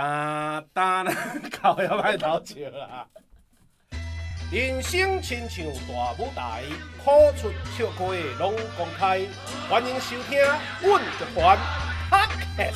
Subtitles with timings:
[0.00, 1.12] 哒哒啦，
[1.60, 3.04] 靠要歹偷笑啦。
[4.50, 6.62] 人生亲像大舞台，
[7.04, 8.04] 苦出笑开
[8.38, 9.20] 拢公开。
[9.68, 10.38] 欢迎收听
[10.80, 11.58] 《阮乐团
[12.10, 12.72] Podcast》。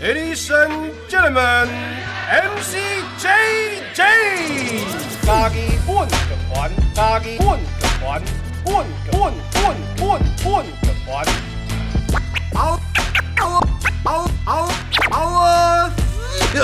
[0.00, 1.68] Ladies and gentlemen,
[2.30, 3.98] MC JJ，
[5.26, 6.14] 家己阮乐
[6.54, 7.64] 团，家己阮乐
[7.98, 8.22] 团，
[8.64, 10.04] 阮阮阮阮
[10.44, 11.26] 阮乐团。
[12.54, 12.78] 嗷
[13.40, 13.42] 嗷
[14.04, 14.70] 嗷嗷
[15.10, 15.90] 嗷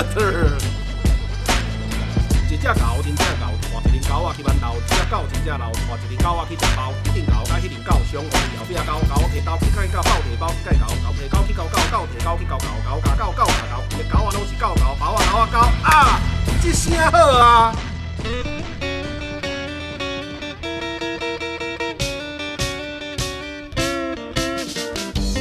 [2.51, 3.45] 一只狗真正狗，
[3.83, 6.93] 带一只狗啊去馒头；一只狗真正狗，带一只狗啊去食包。
[7.05, 15.89] 一只狗甲迄只狗相换，后壁狗狗摕刀去甲狗，狗摕包去甲狗，狗摕狗去搞狗，狗摕狗去搞狗，狗甲狗狗甲狗，一只狗仔拢是狗狗，包啊狗啊狗啊！
[16.63, 17.75] 这声好啊！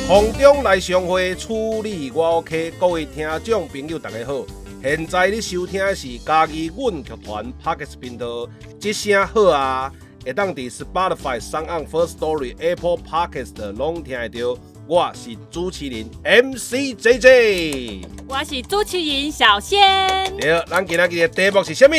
[0.09, 2.73] 空中来相会，处理我 OK。
[2.79, 4.43] 各位听众朋友，大家好。
[4.81, 9.93] 现在你收听的是嘉义阮剧团 Podcast 频道，这声好啊！
[10.25, 14.59] 会当伫 Spotify、s o n First Story、Apple Podcast 拢听得到。
[14.87, 20.35] 我是主持人 MC JJ，我是主持人小仙。
[20.39, 21.91] 对，咱今日的题目是啥物？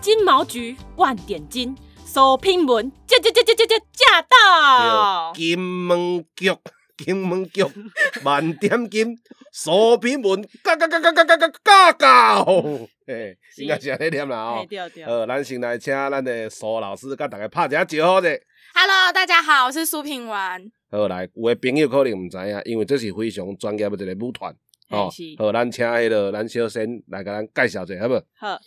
[0.00, 5.34] 金毛菊万点金，苏品文驾驾驾驾驾驾驾到！
[5.34, 6.50] 金门局。
[6.96, 7.62] 金门局
[8.22, 9.16] 万点金，
[9.52, 12.44] 苏品文，嘎嘎嘎嘎嘎嘎嘎嘎嘎！
[13.06, 14.66] 嘿，应该是安尼念啦哦。
[15.06, 18.28] 呃，咱先来请咱的苏老师甲大家拍一下招呼者。
[18.74, 20.72] Hello，大家好，我是苏品文。
[20.90, 24.54] 好来，有的朋友可能唔知影，因为这是非常专业的一个舞团
[24.90, 25.10] 哦。
[25.38, 28.14] 好，咱请迄个咱小先来甲咱介绍者，好不？
[28.38, 28.58] 好，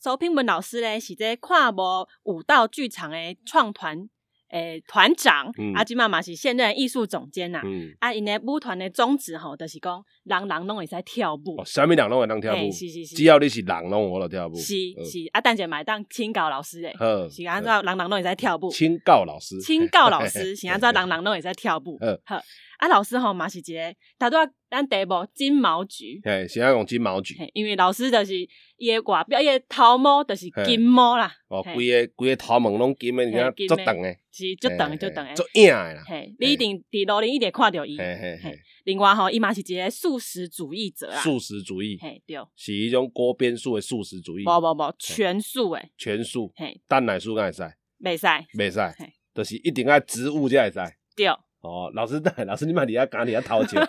[0.00, 3.16] 苏品文老师咧是这跨模舞蹈剧场的
[3.46, 4.08] 创团。
[4.52, 7.62] 诶，团长阿金妈妈是现任艺术总监呐。
[7.98, 11.64] 啊，因诶舞团的宗旨吼，就是讲人人拢会使跳舞。
[11.64, 12.70] 啥物人拢会当跳舞？
[12.70, 13.16] 是是是。
[13.16, 14.54] 只要你是人拢有得跳舞。
[14.54, 16.92] 是是，啊，但是买当请教老师诶。
[17.30, 18.70] 是安怎人人拢会使跳舞。
[18.70, 19.58] 请教老师。
[19.62, 21.98] 请教老师是安怎人人拢会使跳舞。
[22.24, 22.38] 好。
[22.82, 28.34] 啊，老师吼嘛是一个，他都要咱第一步金毛菊，嘿，是要用金毛菊，因为老师就是
[28.76, 38.58] 伊个外表，伊个头毛就是金毛啦，哦，规个规个头毛拢金的，你看足长诶，是足长足长诶，足硬诶啦，嘿，你一定伫路里一定看着伊，嘿嘿嘿。
[38.82, 47.62] 另外吼，伊嘛是一个素食主义者啊，素食主义，嘿对，是一种锅边素的素食主义，不不不，全素诶，全素，嘿，蛋奶素敢会使？
[48.02, 48.26] 袂使，
[48.58, 51.28] 袂使，就是一定爱植物才会使，对。
[51.62, 53.80] 哦，老师， 老师，你嘛伫遐讲伫遐偷笑，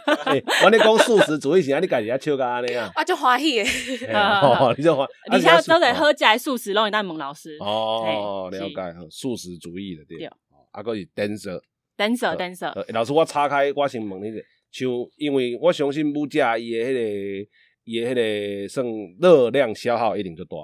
[0.64, 2.92] 我咧讲素食主义是啊，你家己遐笑甲安尼啊？
[2.96, 7.58] 我就欢喜诶，哦，你就欢， 你像都在喝起来素食，拢会当问老师。
[7.60, 10.24] 哦，了解，素食主义的对。
[10.72, 12.94] 啊，个是 dancer，dancer，dancer。
[12.94, 14.38] 老师，我岔开，我先问你者，
[14.72, 17.50] 像因为我相信物价伊诶迄个
[17.86, 18.16] 伊诶迄
[18.64, 18.86] 个算
[19.20, 20.58] 热量消耗一定就大，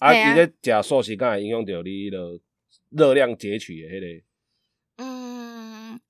[0.00, 2.38] 啊，伊咧食素食，敢会影响到你迄个
[2.90, 4.24] 热量截取诶迄个。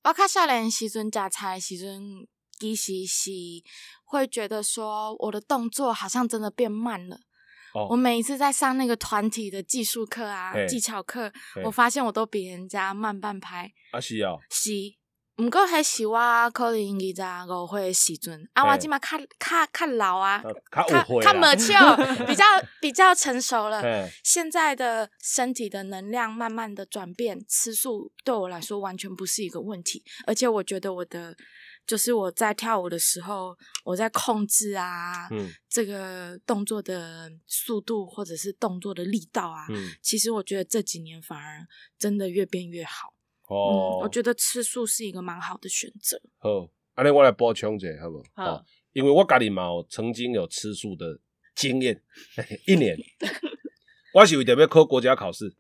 [0.05, 2.27] 我较少年时阵食菜时阵，
[2.59, 3.31] 其实是
[4.05, 7.19] 会觉得说我的动作好像真的变慢了。
[7.89, 11.33] 我每一次在上那个团体的技术课啊、技巧课，
[11.65, 13.73] 我发现我都比人家慢半拍。
[13.93, 14.71] 啊是哦，是。
[15.43, 20.87] 毋过迄是我可能二十五岁的时阵，啊，我即码较较较老啊，较
[21.21, 22.45] 较 mature，比较
[22.81, 24.09] 比较成熟了。
[24.23, 30.05] 现在的身体的能量慢慢的转变，吃素对我来说完全不是一个问题。
[30.29, 31.37] 而且我觉得我的
[31.85, 35.29] 就是我在跳舞的时候，我在控制啊，
[35.69, 39.67] 这个动作的速度或者是动作的力道啊，
[40.01, 41.67] 其实我觉得这几年反而
[41.99, 43.13] 真的越变越好。
[43.53, 46.21] 哦，我觉得吃素是一个蛮好的选择。
[46.39, 48.25] 好，安尼我来补充一下，好不？
[48.35, 51.19] 好，因为我家己嘛曾经有吃素的
[51.55, 52.01] 经验，
[52.67, 52.97] 一年，
[54.15, 55.55] 我是为着要考国家考试，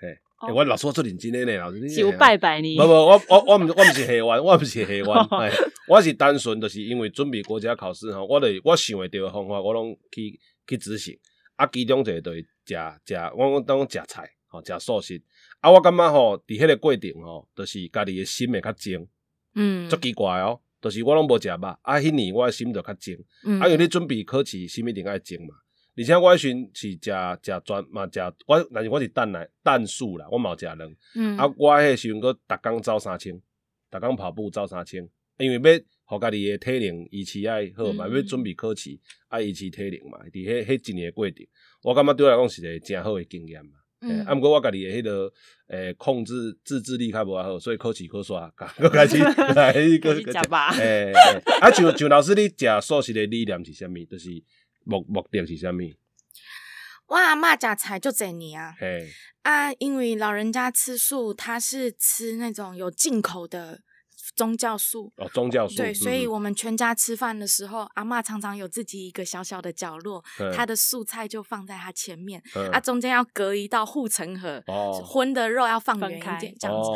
[0.00, 2.76] 嘿，我老说做认真的呢，老师，就拜拜你。
[2.76, 5.52] 不不，我我我唔我唔是黑弯，我唔是下弯，
[5.88, 11.18] 我是单纯就是因为准备国家考试吼，我得我想会到的方法，我拢去去执行。
[11.56, 12.74] 啊，其中一个就是食
[13.06, 15.22] 食，我我当食菜，吼，食素食。
[15.60, 19.06] 啊，我感觉吼，伫迄个过程吼，就是家己诶心会较静，
[19.54, 23.14] 嗯，足奇怪哦，就是我拢无食肉，啊，迄年我诶心就较静，
[23.60, 25.54] 啊，因为你准备考试，心一定爱静嘛。
[25.96, 26.98] 而且我迄阵是食
[27.42, 33.38] 食全嘛食，我但是我是蛋奶蛋素啦，我嘛有食卵，嗯，啊，我迄时阵佫逐工走三千，
[33.90, 35.06] 逐工跑步走三千，
[35.36, 38.98] 因为要互家己诶体能维持爱好嘛，要准备考试，
[39.28, 41.46] 爱维持体能嘛，伫迄迄一年诶过程，
[41.82, 43.72] 我感觉对我来讲是一个真好诶经验嘛。
[44.00, 45.32] 嗯，啊，毋过我家己诶迄个
[45.68, 48.50] 诶控制自制力较无好，所以考试考煞，
[48.80, 50.70] 个开始来个食吧。
[50.72, 51.12] 诶，
[51.60, 54.04] 啊，就就老师你食素食诶理念是啥物？
[54.10, 54.30] 就是
[54.84, 55.78] 目目的是啥物？
[57.08, 58.74] 我阿嬷食菜就侪年啊，
[59.42, 63.80] 啊，因为老人家吃素，他是吃那种有进口的。
[64.34, 65.12] 宗教素。
[65.16, 70.24] 哦，宗教素对，所以我们全家吃饭的时候，阿妈常常有自己一个小小的角落，
[70.54, 72.42] 她的素菜就放在她前面，
[72.72, 74.62] 啊，中间要隔一道护城河，
[75.04, 76.90] 荤的肉要放远一点这样子。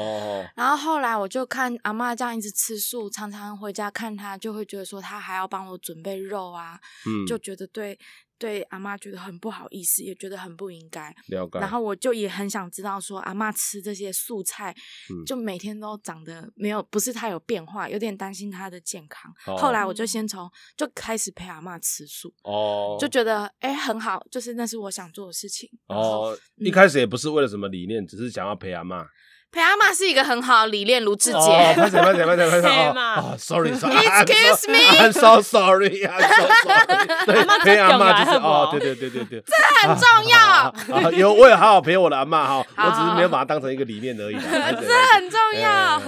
[0.57, 6.79] 然后后来我就看阿妈这样一直吃素，常常回家看她，就会觉得说她还要帮我准备肉啊，
[7.27, 7.99] 就觉得对。
[8.39, 11.15] 对阿妈觉得很不好意思，也觉得很不应该。
[11.53, 14.75] 然后我就也很想知道，说阿妈吃这些素菜，
[15.27, 19.33] 就每天都长得没有，不是太有变化，有点担心她的健康。
[19.57, 25.69] 后来我就先从就开始陪阿妈吃素，哦，就觉得哎很好，就是那是我想做的事情。
[25.87, 29.07] 哦，一开始也不是为了什么理念，只是想要陪阿妈。
[29.55, 31.39] 陪阿妈是一个很好的理念，卢志杰。
[31.39, 32.91] 哦，快点，快点，快点，快点！
[33.15, 37.63] 哦，Sorry，Excuse me，I'm so sorry，I'm so sorry。
[37.63, 39.55] 陪阿妈就是哦，对对对对对，这
[39.87, 41.11] 很重要。
[41.13, 44.35] 有，我也好好陪我的阿妈哈，我只是没有把它当成一个理念而已。
[44.43, 44.51] 这
[45.13, 46.01] 很重要。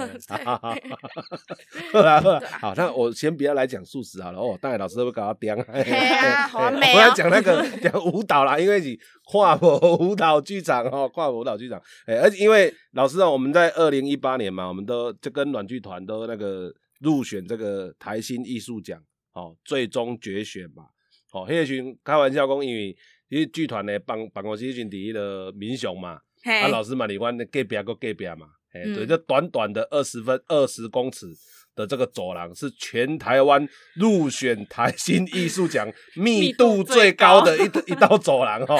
[2.59, 5.55] 好那我先不要来讲素食好了哦，大概老师会搞到颠。
[5.55, 11.81] 对啊，好美我要讲那个讲舞蹈啦，因为是跨博舞蹈剧场哦，跨博舞蹈剧场。
[12.05, 13.29] 哎，而且因为老师啊。
[13.29, 18.99] 我们在二零一八年嘛，我们都就跟软剧团都那个入选这个台新艺术奖，
[19.33, 20.85] 哦，最终决选嘛，
[21.33, 22.95] 哦，迄群开玩笑讲，因为
[23.27, 31.27] 因为剧团的办办公室群第一的民雄嘛，啊，老师嘛，你阮隔壁个隔壁嘛，哎，对，就短短的二十分二十公尺。
[31.77, 33.65] 的这个走廊是全台湾
[33.95, 35.87] 入选台新艺术奖
[36.17, 38.75] 密度最高的一一道走廊 哈，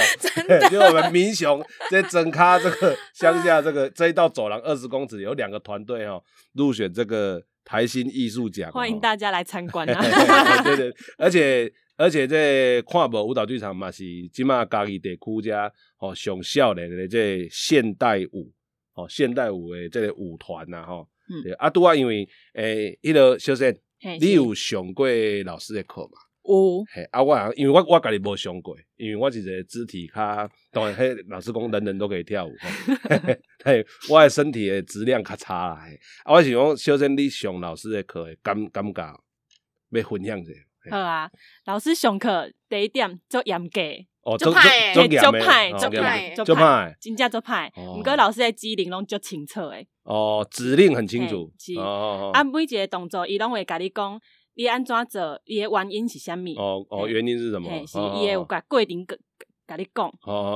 [0.69, 6.19] 就我们民雄在整卡这个乡下这个这一道走廊二十公尺有两个团队哈
[6.53, 10.01] 入选这个台新艺术奖，欢迎大家来参观啊！
[10.63, 14.03] 对对，而且而且这跨博舞蹈剧场嘛是
[14.33, 18.51] 起码家己地区家哦上少年的这现代舞
[18.95, 20.85] 哦现代舞的这个舞团呐
[21.27, 21.44] 哈。
[21.44, 23.75] 对，啊，拄啊，因为诶，迄个小生，
[24.19, 25.07] 你有上过
[25.45, 26.18] 老师的课嘛？
[26.44, 26.83] 有。
[26.94, 32.51] 嘿，啊，我因为我我家己无上过，因为我是一个肢体较，当然， 迄，老师讲人人都可以跳舞，
[33.65, 35.81] 嘿，我诶身体诶质量较差啦。
[36.24, 39.19] 啊，我是讲小生你上老师的课，感感觉
[39.89, 40.51] 要分享者。
[40.89, 41.30] 好啊，
[41.65, 43.81] 老师上课第一点做严格。
[44.27, 47.71] 哦，做派，做派，做派，做派，真正做派。
[47.77, 49.88] 毋过老师诶指令拢足清楚诶。
[50.03, 51.50] 哦，指令很清楚。
[51.79, 54.19] 哦，啊，每一个动作，伊拢会甲你讲，
[54.56, 56.45] 你安怎做，伊诶原因是啥物？
[56.57, 57.69] 哦哦，原因是什么？
[57.88, 59.18] 是伊诶有甲规定个。
[59.68, 60.12] 甲你讲，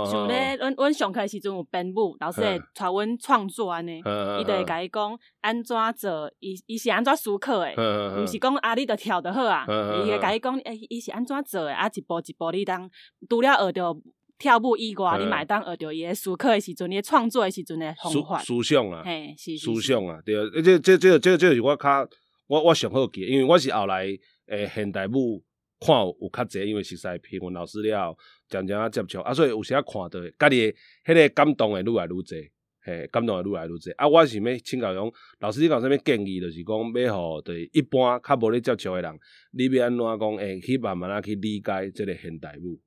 [0.10, 4.00] 像咧，阮阮上课时阵有编舞，老师会带阮创作安尼，
[4.40, 7.76] 伊就会甲伊讲安怎做，伊伊是安怎思考诶，
[8.18, 9.66] 毋是讲啊，你着跳着好啊，
[10.06, 12.90] 伊会甲你讲，诶，伊是安怎做诶，啊，一步一步你当
[13.30, 13.98] 除了学着
[14.38, 18.40] 跳舞以外，你嘛当学着伊诶思考诶时阵，伊创作诶时阵诶方法。
[18.40, 22.08] 思想啊，嘿，是思想啊，对，这这这这这是我较
[22.48, 24.08] 我我上好记，因为我是后来
[24.48, 25.44] 诶现代舞。
[25.84, 28.16] 看有较侪，因为实在评文老师了，
[28.48, 30.72] 渐渐啊接触啊，所以有时啊看到家己
[31.04, 32.52] 迄个感动会愈来愈侪，
[32.82, 33.92] 嘿，感动会愈来愈侪。
[33.96, 39.20] 啊，我是要请教讲，老师你讲啥物建议，就是讲要互对一般较无咧接触诶人，
[39.54, 40.38] 你要安怎讲？
[40.38, 42.80] 会去慢慢啊去理解即个现代舞，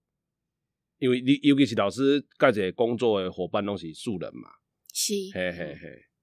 [1.00, 4.48] 因为你尤其是老师甲一个工作诶伙伴拢是素人嘛，
[4.92, 6.13] 是，嘿嘿嘿，嗯。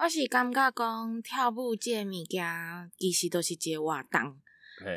[0.00, 4.40] 我是感觉讲跳舞这物件，其实都是一个活动。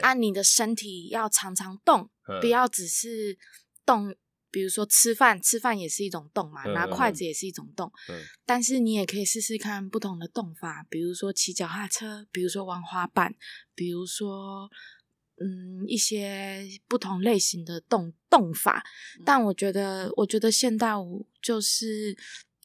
[0.04, 2.08] 按你的身体要常常动，
[2.40, 3.36] 不要只是
[3.84, 4.16] 动。
[4.52, 7.92] 比如说吃饭，吃饭也是一种动嘛，拿筷子也是一种动。
[8.46, 13.34] 但是你也可以试试看不同的动法，比如说骑脚踏车，比如说玩滑板，
[13.74, 14.70] 比如说
[15.38, 18.84] 嗯一些不同类型的动动法。
[19.26, 22.16] 但我觉得，我觉得现代舞就是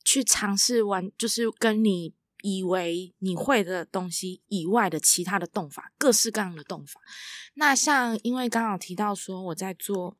[0.05, 2.12] 去尝试玩，就是跟你。
[2.49, 7.00] 以为你会的东西以外的其他的动法，各式各样的动法。
[7.55, 10.17] 那像因为刚好提到说我在做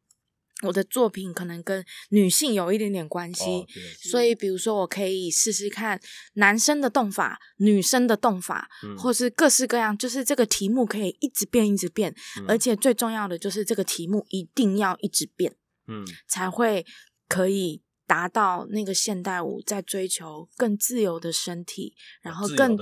[0.63, 3.65] 我的作品，可能跟女性有一点点关系，
[4.11, 6.01] 所以比如说我可以试试看
[6.33, 8.69] 男生的动法、女生的动法，
[8.99, 12.13] 或是各式各样，就是这个题目可以一直变、一直变，
[12.49, 15.55] 而且最重要的就是这个题目一定要一直变，
[15.87, 16.85] 嗯，才会
[17.29, 17.86] 可以。
[18.07, 22.77] 达到那个现代舞在追求更自由的身体，然后更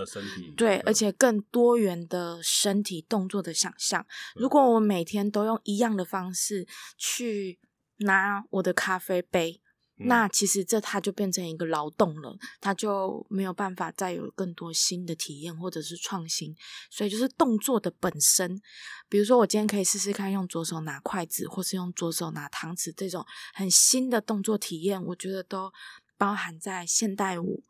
[0.57, 4.07] 对，而且更多元的身体动作的想象。
[4.35, 6.67] 如果我每天都用一样的方式
[6.99, 7.59] 去
[7.99, 9.61] 拿我的咖啡杯，
[9.97, 16.53] 那其实这它就变成一个劳动了，它就没有办法再有更多新的体验或者是创新。
[16.91, 18.61] 所以就是动作的本身，
[19.09, 23.25] 比如说我今天可以试试看用左手拿筷子，或是用左手拿汤匙这种
[23.55, 25.73] 很新的动作体验，我觉得都
[26.19, 27.63] 包含在现代舞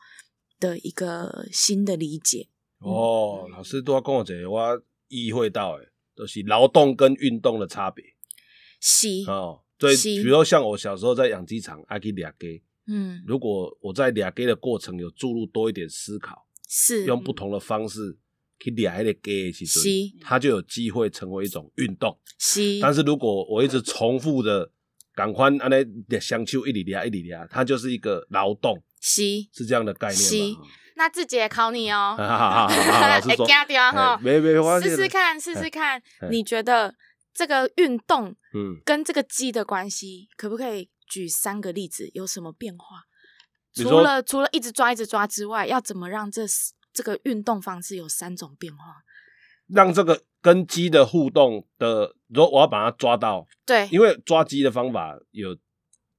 [0.59, 2.49] 的一个新的理解。
[2.79, 8.03] 哦，老师都要跟我讲，我意会到诶，都是劳动跟运动的差别。
[8.81, 9.64] 是哦。
[9.93, 12.63] 所以，比如像我小时候在养鸡场，爱去俩鸡。
[12.87, 18.19] 嗯，如果我在俩鸡的过程有注入多一点思考，是用不同的方式
[18.59, 19.81] 去俩那个鸡，其实
[20.21, 22.19] 它就有机会成为一种运动。
[22.39, 24.71] 是，但是如果我一直重复的
[25.15, 28.83] 赶快安尼相丘一里俩一里俩，它就是一个劳动。
[29.01, 29.23] 是，
[29.53, 30.59] 是这样的概念吗？
[30.97, 33.47] 那志杰考你哦， 老师 说，
[34.23, 36.01] 没没试试看，试试看，
[36.31, 36.95] 你觉得？
[37.35, 42.09] 这个运动，嗯，跟这个鸡的关系，可不可以举三个例子？
[42.15, 43.03] 有什么变化？
[43.75, 46.43] 除了除了一直抓一直抓之外，要怎么让这
[46.93, 49.03] 这个运动方式有三种变化？
[49.67, 55.57] 让这个跟鸡的互动的，如果我要把它抓到，对，因为抓鸡的方法有，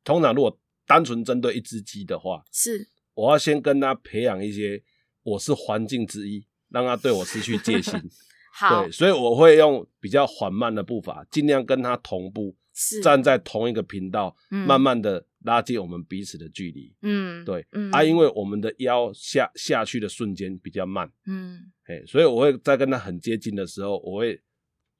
[0.03, 4.83] 通常如果单纯针对一只鸡的话，是我要先跟它培养一些，
[5.23, 7.93] 我是环境之一，让它对我失去戒心。
[8.83, 12.55] 对，所以我会用比较缓慢的步伐，尽量跟他同步，
[13.03, 16.93] 站在同一个频道，慢慢的拉近我们彼此的距离。
[17.01, 24.41] 嗯，对，啊，因为我们的腰下下去的瞬间比较慢，嗯，哎，所以我会在跟他很接近的时候，我会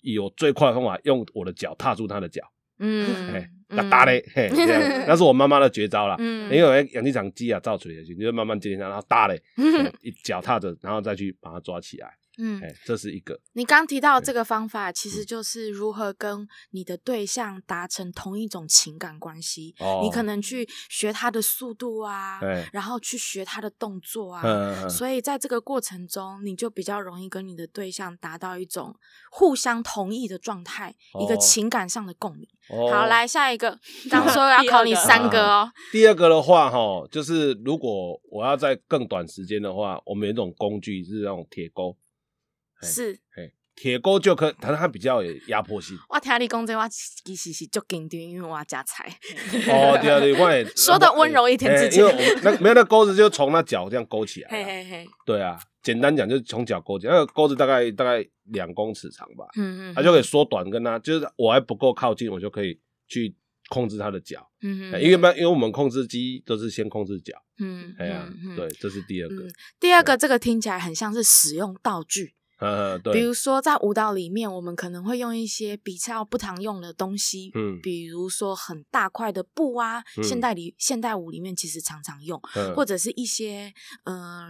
[0.02, 2.42] 以我最快的方法，用我的脚踏住他的脚。
[2.78, 4.50] 嗯，哎，打打嘞，嘿，
[5.08, 6.18] 那是我妈妈的绝招啦。
[6.20, 9.42] 嗯，因为养鸡场鸡啊造出来的，你就慢慢接近他，然后打嘞，
[10.04, 12.12] 一脚踏着，然后再去把它抓起来。
[12.38, 13.40] 嗯，这是一个。
[13.54, 19.74] 你刚提到这个方法，其实就是如何跟你的对象达成同一种情感关系。
[19.80, 20.02] 哦。
[20.04, 24.42] 你可能去学他的速度啊，对，然后去学他的动作啊。
[24.44, 28.96] 嗯所以在这个过程中，你就比较容易跟你的对象达到一种
[29.32, 32.48] 互相同意的状态，一个情感上的共鸣。
[32.70, 32.92] 哦。
[32.92, 33.80] 好，来下一个。
[34.10, 35.72] 刚说要 考你三个哦。
[35.92, 41.96] 第二个的话，哈，就是如果我要在更短时间的话，我们有一种工具是那种铁钩。
[42.82, 43.20] 是，
[43.76, 45.98] 铁钩就可，但是它比较有压迫性。
[46.08, 49.06] 我听你讲这话，其实是足紧张，因为我要加菜。
[49.68, 52.06] 哦，对啊，对，我也 说的温柔一点，之前
[52.42, 54.50] 那没有那钩子就从那脚这样勾起来。
[54.50, 59.46] 嘿嘿嘿，对啊，简单讲就是从脚勾起来，那个钩子大概大概两公尺长吧。
[59.58, 62.80] 嗯嗯，它就可以缩短，跟它就是我还不够靠近，我就可以
[63.10, 63.36] 去
[63.68, 64.50] 控制它的脚。
[64.62, 67.34] 嗯嗯，因为因为我们控制机都是先控制脚。
[67.60, 69.36] 嗯，哎呀，对，这是第二个。
[69.82, 72.36] 第二个这个听起来很像是使用道具。
[72.60, 82.40] 呃，对，比如说在舞蹈里面，我们可能会用一些比较不常用的东西，嗯，比如说很大块的布啊，现代里现代舞里面其实常常用，
[82.76, 83.74] 或者是一些
[84.06, 84.16] 嗯。
[84.16, 84.50] 呃，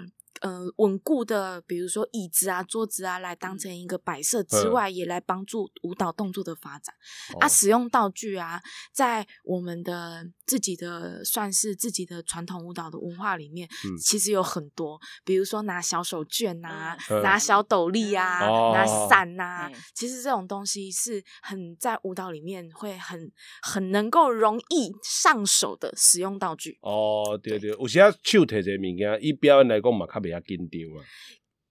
[0.77, 6.93] 稳固的，比如说椅子啊、桌子啊，来当成一个摆设之外，也来帮助舞蹈动作的发展。
[7.39, 8.61] 啊，使用道具啊，
[8.93, 13.67] 在我们的自己的算是自己的传统舞蹈的文化里面，
[13.99, 18.39] 其实有很多，比如说拿小手绢啊，拿小斗笠啊，
[18.73, 26.77] 拿伞呐，其实这种东西是很在舞蹈里面会很很能够容易上手的使用道具。
[26.81, 31.05] 哦，对对，有时啊手提这物件，以表演来讲嘛，较比较紧张啊。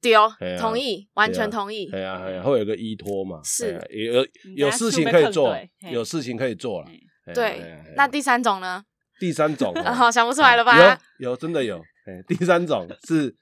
[0.00, 0.30] 对哦，
[0.60, 1.86] 同意，完全同意。
[1.90, 3.40] 对啊，对呀，会有个依托嘛。
[3.42, 5.56] 是，有有事情可以做，
[5.90, 6.88] 有事情可以做了。
[7.34, 8.84] 对，那第三种呢？
[9.18, 11.00] 第三种，好 想不出来了吧？
[11.18, 11.78] 有有真的有。
[12.06, 13.34] 哎，第三种是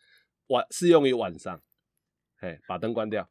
[0.47, 1.61] 晚适用于晚上，
[2.41, 3.29] 哎，把灯关掉，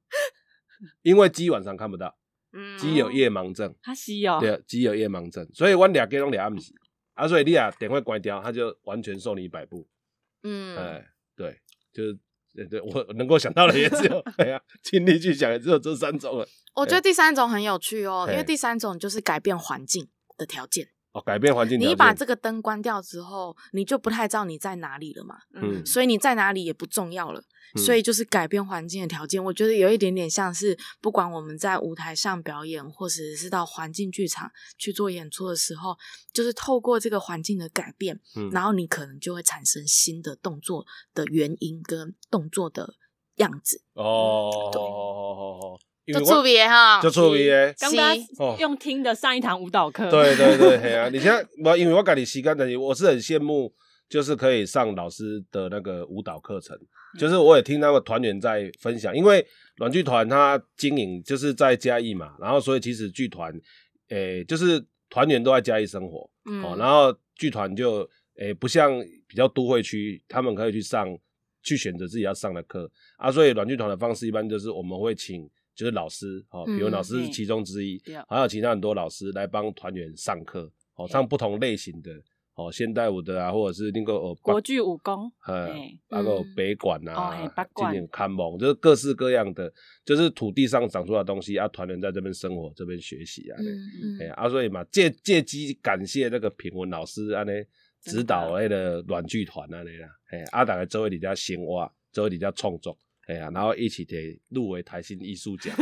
[1.02, 2.14] 因为鸡晚上看不到，
[2.78, 3.74] 鸡有夜盲症。
[3.82, 4.42] 它是有。
[4.42, 6.74] 对，鸡有夜盲症，所以我俩给拢俩暗时，
[7.14, 9.88] 啊，所以你啊电话关掉，它就完全受你摆布。
[10.44, 11.08] 嗯，哎。
[11.94, 12.20] 对，就是
[12.54, 16.48] 对对，我能够想到的也只有， 哎呀，尽力去想也只有这三种了。
[16.76, 20.90] 我觉得第三种很有趣哦，因为第三种就是改变环境的条件。
[21.14, 21.80] 哦，改变环境。
[21.80, 25.36] 你把这个灯关掉之后，你就不太知道你在哪里了嘛。
[25.54, 25.86] 嗯。
[25.86, 27.44] 所以你在哪里也不重要了。
[27.78, 35.96] 所以就是改变环境的条件，我觉得有一点点像是，不管我们在舞台上表演，或者是到环境剧场去做演出的时候，
[36.34, 38.20] 就是透过这个环境的改变，
[38.52, 42.96] 然后你可能就会产生新的动作的原因跟动作的
[43.38, 43.82] 样子。
[43.94, 44.82] 哦，对，
[46.12, 47.74] 就特别哈，就特别。
[47.80, 50.10] 刚刚用听的上一堂舞蹈课。
[50.10, 51.10] 对对对，嘿啊！
[51.10, 53.74] 你现在我因为我改你习惯的，我是很羡慕。
[54.12, 56.78] 就是可以上老师的那个舞蹈课程，
[57.18, 63.54] 就是我也听那个团员在分享，因为软剧团它经营就是在嘉义嘛，然后所以其实剧团，
[64.10, 66.30] 诶，就是团员都在嘉义生活，
[66.62, 68.06] 哦，然后剧团就
[68.38, 68.92] 诶不像
[69.30, 71.08] 比较都会区，他们可以去上
[71.64, 75.50] 去选择自己要上的课啊，所以软剧团的方式一般就是我们会请
[75.82, 82.12] 就是老师哦，比如老师是其中之一，还有其他很多老师来帮团员上课哦，上不同类型的。
[82.54, 85.74] 哦，现代舞的啊，或者是那个呃国剧武功，呃，
[86.10, 89.74] 那个北管啊，今年看蒙，就是各式各样的，
[90.06, 97.54] 就是土地上长出来的东西啊，团员在这边生活，这边学习啊，嗯嗯，啊，所以嘛，借借机感谢那个品文老师啊，呢
[98.02, 102.96] 指导那个软剧团啊，那啦，哎，啊，大概周围里家鲜挖，周围里家创作。
[103.28, 105.74] 哎呀，然后一起得入围台新艺术奖，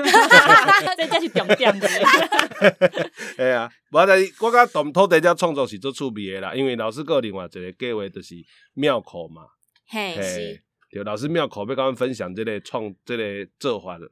[0.97, 1.87] 这真是重点的。
[3.39, 8.35] 哎呀，我在我讲动土地家创作是做趣味的啦，因为老师个另外一个计划就是
[8.73, 9.43] 庙口嘛，
[9.87, 14.11] 嘿，是，对，老师庙口要跟他们分享这类创这类做法的。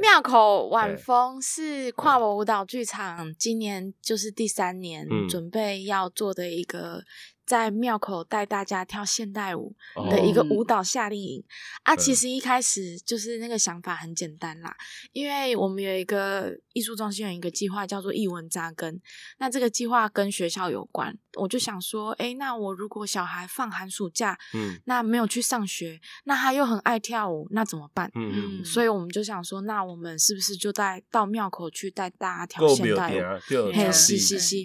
[0.00, 7.02] 庙口晚风是跨国舞蹈剧场今年就是第三年准备要做的一个。
[7.46, 9.74] 在庙口带大家跳现代舞
[10.10, 11.44] 的一个舞蹈夏令营。
[11.82, 14.74] 啊，其实一开始就是那个想法很简单啦，
[15.12, 19.00] 因为我们有一个艺术中心有一个计划叫做艺文扎根，
[19.38, 28.10] 那这个计划跟学校有关，我就想说，哎，那我如果小孩放寒暑假，嗯，那没有去上学，那他又很爱跳舞，那怎么办？
[28.14, 33.72] 嗯嗯，所以我们就想说，那我们是不是就带到庙口去带大家跳现代舞？
[33.72, 34.64] 嘿，是是是。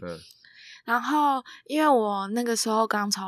[0.89, 3.23] 然后，因为我那个时候刚从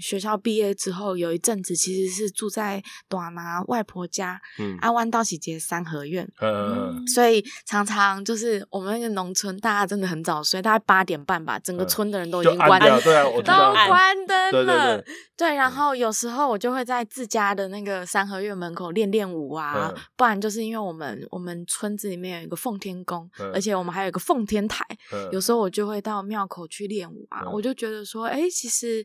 [0.00, 13.42] 学校毕业之后，有一阵子其实是住在短拿外婆家，嗯，安湾道喜街三合院，嗯，所以常常就是我们那个农村，大家真的很早睡，大概八点半吧，整个村的人都已经关灯，对啊，都
[13.86, 15.00] 关灯了，
[15.36, 24.84] 对，然后有时候我就会在自家的那个三合院门口练练舞啊，不然就是因为我们我们村子里面有一个奉天宫，而且我们还有一个奉天台，
[25.30, 27.03] 有时候我就会到庙口去练。
[27.28, 29.04] 啊，我就觉得说，哎，其实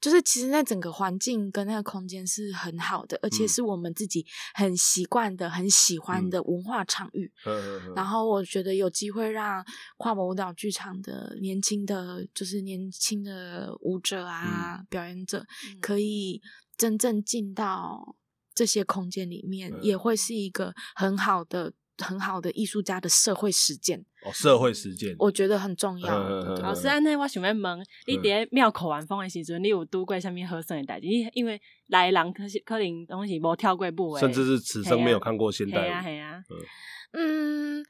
[0.00, 7.32] 就是其实那整个环境跟那个空间是很好的，而且是我们自己很习惯的、很喜欢的文化场域。
[7.96, 8.06] 然。
[8.06, 9.64] 后我觉得有机会让
[9.96, 15.44] 跨国舞蹈剧场的年轻的，就是年轻的舞者啊、表演者，
[15.80, 16.40] 可以
[16.76, 18.16] 真正进到
[18.54, 21.72] 这些空间里面，也会是一个很好的。
[22.04, 26.28] 很好的艺术家的社会实践哦，社会实践，我觉得很重要。
[26.60, 31.06] 老师，安尼我想要问，你伫庙口玩风的时阵，你有拄过什么合算的代志？
[31.06, 36.02] 因因为来人可是可能东西无跳过步，甚至是此生没有看过现代舞。
[36.02, 36.42] 系啊，
[37.12, 37.84] 嗯，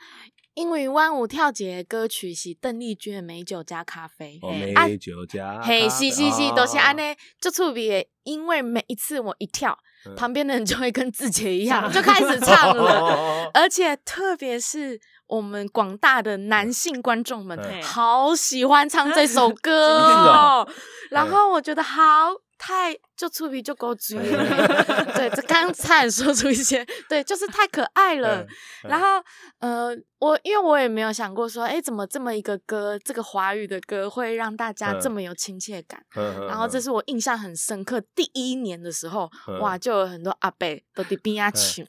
[0.55, 9.79] 因为万舞跳节歌曲是邓丽君的《美酒加咖啡》，美酒加嘿，是是是，都是安尼，就特别，因为每一次我一跳。
[10.17, 20.69] 旁边的人就会跟自杰一样，就开始唱了，而且特别是我们广大的男性观众们，好喜欢唱这首歌哦。
[21.11, 22.33] 然后我觉得好。
[22.61, 28.47] 太就出皮就够 追，对，这刚才说出一些，对，就是太可爱了。
[28.85, 29.21] 然后，
[29.59, 36.01] 呃，我因为我也没有想过说，哎，怎么这么一个歌，这个华语的歌会让大家这么有亲切感。
[36.47, 39.29] 然后，这是我印象很深刻，第一年的时候，
[39.61, 41.85] 哇，就有很多阿伯都在边啊唱，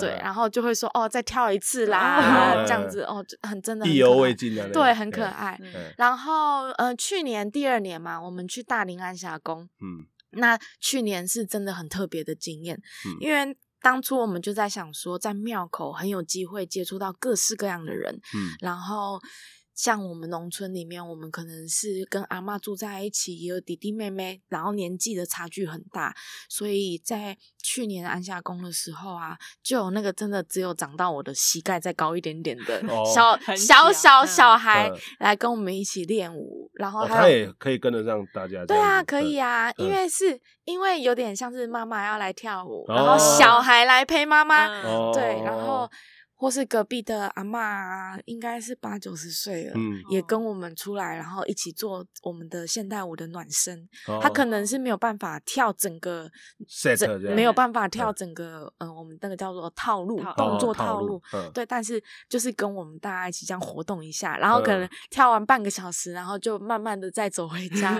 [0.00, 5.56] 对，然后就会说，哦，再跳一次啦，这样子，哦，很真的，意犹未尽的，对，很可爱。
[5.96, 10.06] 然后，呃，去年第二年嘛，我们去大林安霞宫，嗯。
[10.32, 12.80] 那去年是真的很特别的经验，
[13.20, 19.20] 因为当初我们就在想说，在庙口很有机会接触到各式各样的人，嗯，然后。
[19.74, 26.14] 像我们农村里面，我们可能是跟阿妈住在一起，也有弟弟妹妹，然后年纪的差距很大，
[26.48, 32.82] 所以在去年安下工的时候啊，就有那个真的只有长到我的膝盖再高一点点的
[33.14, 38.64] 小小小小孩来跟我们一起练舞，然后他也可以跟得上大家。
[38.66, 44.68] 对啊，可以啊，因为是因为有点像是妈妈要来跳舞，然后小孩来陪妈妈，
[45.12, 45.90] 对，然后。
[46.42, 49.74] 或是隔壁的阿妈，应该是八九十岁了，
[50.10, 53.88] 也跟我们出来，然后一起做我们的现代舞的暖身。
[54.20, 56.28] 他可能是没有办法跳整个，
[57.32, 61.22] 没有办法跳整个，嗯，我们那个叫做套路动作套路，
[61.54, 61.64] 对。
[61.64, 67.96] 但是就是跟我们大家一起这样活动一下，然后可能跳完半个小时，然后就慢慢的再走回家。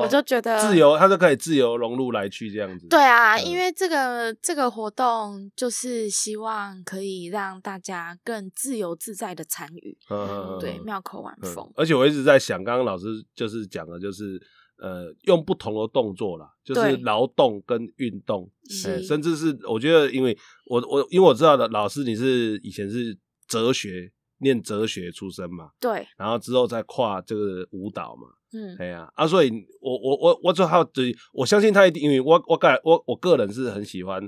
[0.00, 2.86] 我就觉得自由，他就可以自由融入来去这样子。
[2.88, 7.81] 对啊，因为这个这个活动就是希望可以让大。
[7.82, 9.98] 家更自由自在的参与，
[10.60, 11.70] 对妙口玩风。
[11.76, 14.40] 而且我一直在想，刚刚老师就是讲的，就是
[14.78, 18.50] 呃，用不同的动作啦，就是劳动跟运动，
[19.06, 23.16] 甚至是我觉得，因为我我因为我知道的老师你是以前是
[23.46, 34.20] 哲学念哲学出身嘛，对，然后之后再跨这个舞蹈嘛，嗯，哎呀，啊，所以我我我我最好对，我相信他一定，因为我我个我我个人是很喜欢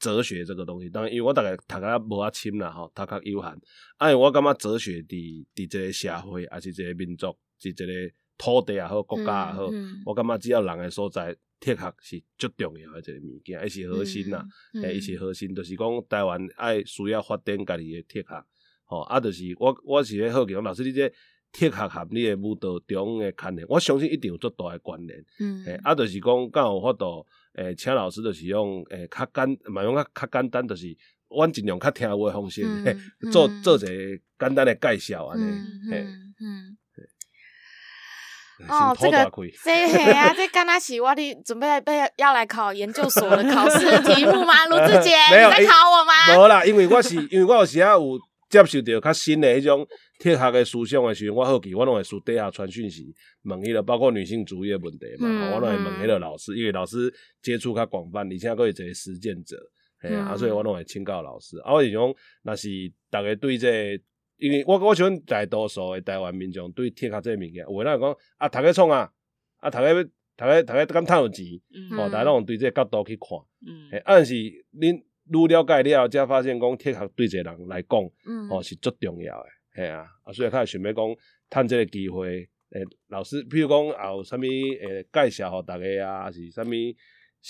[0.00, 3.56] 哲学这个东西，当然因为我大概读个无啊深啦吼，读较有限，
[3.98, 7.92] 哎，我感觉哲学伫伫这个社会，还是这个民族，是这个
[8.36, 9.70] 土地也好，国家也好，
[10.04, 11.36] 我感觉只要人的所在。
[11.60, 14.42] 铁学是最重要的一个物件，伊是核心啦，
[14.82, 18.46] 诶，伊是核心，就是讲台湾爱需要发展家己的铁学，
[18.86, 21.06] 吼，啊，就是我我是咧好奇讲，老师你这
[21.52, 30.86] 铁学含你的舞蹈中的牵连，我相信一定有足大的关联，嗯，诶，啊，就是讲敢有法度，诶，请老师就是用诶较简，嘛用较较简单，就是
[31.28, 32.62] 阮尽量较听话方式，
[33.32, 33.86] 做做一个
[34.38, 35.44] 简单的介绍安尼，
[36.40, 36.76] 嗯。
[38.68, 39.30] 哦，这个
[39.64, 44.52] 这嘿啊，这刚开始我的准备备要来考研究所的考试题目吗？
[44.68, 46.36] 卢志杰，你在考我吗？
[46.36, 49.86] 无啦，因为我是因为我有时啊有接受到较新诶迄种
[50.18, 57.10] 铁学诶思想诶时阵，我好奇，我拢会私底下传讯息问迄个包括女性主义诶问题嘛，我拢会问迄个老师，因为老师
[57.40, 59.56] 接触较广泛，而且佫会一个实践者，
[60.00, 61.56] 嘿啊，所以我拢会请教老师。
[61.60, 62.68] 啊，我是讲，若是
[63.10, 63.98] 逐个对这。
[64.42, 69.06] 因为我我想大多数诶台湾民众对铁壳这物件，有人讲啊，读个创啊，
[69.58, 70.02] 啊，读个
[70.34, 71.44] 读个读个敢趁有钱，
[71.94, 74.98] 吼，逐个拢对这角度去看，嗯，啊，是恁
[75.30, 77.98] 愈了解了，才发现讲铁学对一个人来讲，
[78.50, 79.40] 哦，是足重要
[79.74, 81.04] 诶，系啊，啊，所以较想要讲
[81.48, 86.70] 趁这个机会，诶，老师，比如讲也有啥物诶介绍互大家啊，是啥物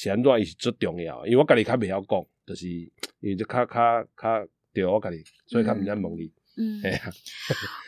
[0.08, 6.32] 安怎伊是足重要，因为我家己较袂晓讲，就是因为就较较较对我家己，所以较毋知问你。
[6.56, 6.82] 嗯，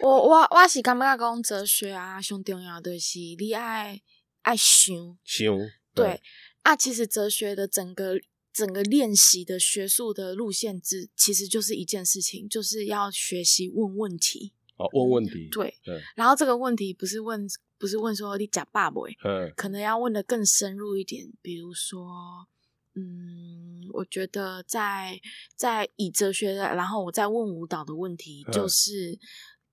[0.01, 4.01] 我我我是感觉讲哲学啊，上重要的是你爱
[4.43, 4.95] 爱想。
[5.25, 5.55] 想，
[5.95, 6.21] 对。
[6.63, 8.15] 啊，其实哲学的整个
[8.53, 14.53] 整个练习的学术的路线之，其实就是一件事情，就是要学习问问题。
[14.77, 15.75] 哦，问问题，对，
[16.15, 17.47] 然后这个问题不是问，
[17.79, 22.49] 不是问说你假爸爸，嗯，可能要问的更深入一点，比如说。
[22.95, 25.19] 嗯，我觉得在
[25.57, 29.19] 在以哲学的，然后我再问舞蹈的问题，就是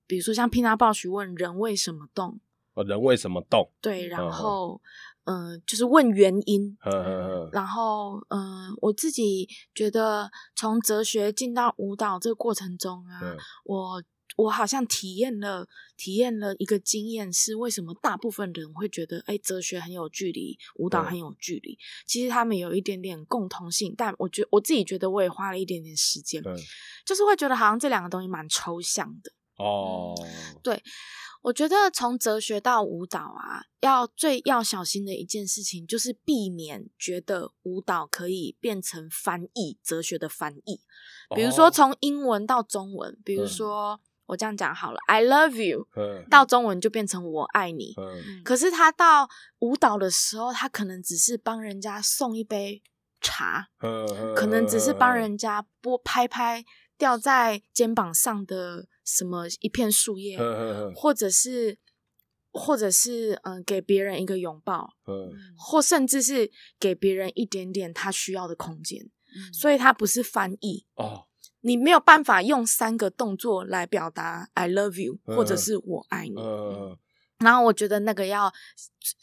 [0.06, 2.40] 比如说像皮纳鲍许问人为什么动，
[2.72, 3.70] 哦，人为什么动？
[3.82, 5.09] 对，然后嗯，
[5.66, 6.76] 就是问原因，
[7.52, 13.20] 然后嗯，我自己觉得从哲学进到舞蹈这个过程中啊，
[13.64, 14.02] 我。
[14.36, 15.66] 我好像体验了
[15.98, 21.76] 体验了一个经验，是为什么大部分人会觉得，哎，哲学很有距离，舞蹈很有距离。
[22.06, 26.42] 其实他们有一点点共同性，但我觉我自己觉得，我也花了一点点时间，
[27.04, 29.30] 就是会觉得好像这两个东西蛮抽象的。
[29.60, 30.14] 哦，
[30.62, 30.82] 对，
[31.42, 40.80] 我觉得从哲学到舞蹈啊，要最要小心的一件事情，就是避免觉得舞蹈可以变成翻译哲学的翻译，
[41.34, 44.00] 比如说从英文到中文，比如说。
[44.30, 45.88] 我这样讲好了，I love you，
[46.30, 47.96] 到中文就变成我爱你。
[48.44, 52.80] 可是他到舞蹈的时候，他可能只是帮人家送一杯
[53.20, 53.70] 茶，
[54.36, 56.64] 可能只是帮人家拨拍拍
[56.96, 60.38] 掉在肩膀上的什么一片树叶，
[60.94, 61.78] 或者是，
[62.52, 64.90] 或者是嗯，给别人一个拥抱，
[65.56, 69.10] 或甚至是给别人一点点他需要的空间。
[69.52, 71.26] 所以，他不是翻译哦。
[71.62, 76.34] 你没有办法用三个动作来表达 "I love you" 或者是我爱你。
[77.38, 78.52] 然后我觉得那个要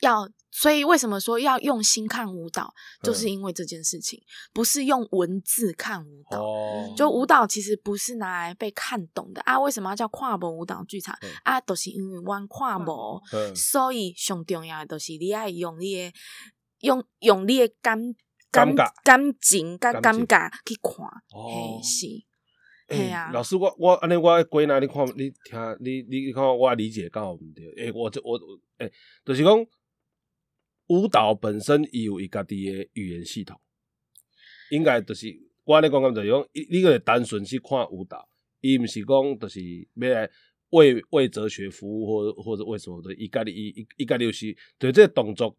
[0.02, 4.20] 要，所以为什么说要用心看舞蹈，就是因为这件事情
[4.52, 6.44] 不是用文字看舞蹈。
[6.96, 9.60] 就舞蹈其实不是拿来被看懂的啊。
[9.60, 11.62] 为什么要叫跨模舞蹈剧场啊？
[11.62, 13.22] 都是因为玩跨模，
[13.56, 16.14] 所以上重要的都是你爱用你的
[16.80, 18.16] 用用你的感
[18.50, 22.08] 感感情、感感觉去看，嘿是。
[22.88, 27.66] 哎呀，老师，我我安尼我归纳你看，你听你你看我理解刚好毋对。
[27.76, 28.40] 诶，我这我
[28.78, 28.90] 诶，
[29.26, 29.54] 就是讲
[30.88, 33.60] 舞蹈本身伊有伊家己诶语言系统，
[34.72, 35.28] 应该就是
[35.64, 38.28] 我安尼讲讲就是讲，你个单纯去看舞蹈，
[38.62, 39.62] 伊毋是讲就是
[39.96, 40.30] 要来
[40.70, 45.58] 为为哲学服务或或者为什么的，伊家己伊伊家己就是对这个动作，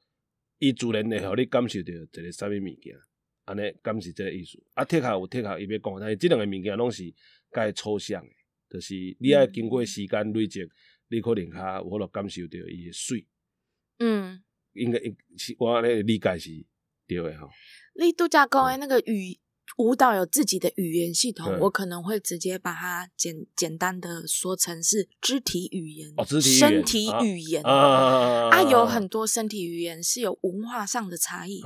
[0.59, 2.97] 伊自然会互你感受到一个啥物物件。
[3.45, 4.62] 安尼，敢是这个意思。
[4.75, 8.31] 啊，铁壳有铁壳伊要讲，但是即两个物件拢是介抽象诶，
[8.69, 10.69] 就是你爱经过时间累积，
[11.09, 13.27] 你可能较有法度感受到伊诶水。
[14.01, 14.38] 嗯，
[14.79, 14.99] 应该
[15.37, 16.51] 是我安尼理解是
[17.07, 17.49] 对的吼。
[18.01, 19.38] 你度假公园那个语。
[19.77, 27.62] 舞蹈有自己的语言系统，我可能会直接把它简简单的说成是肢体语言、身体语言。
[27.62, 31.62] 啊，有很多身体语言是有文化上的差异，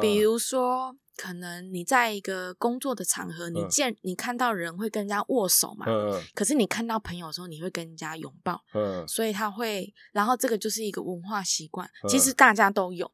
[0.00, 5.86] 比如说可能你在一个工作的场合，你见你看到人会跟人家握手嘛？
[6.34, 8.60] 可是你看到朋友的时候，你会跟人家拥抱。
[8.74, 9.06] 嗯。
[9.06, 13.10] 所以他会，然后这个就是一个文化习惯，其实大家都有。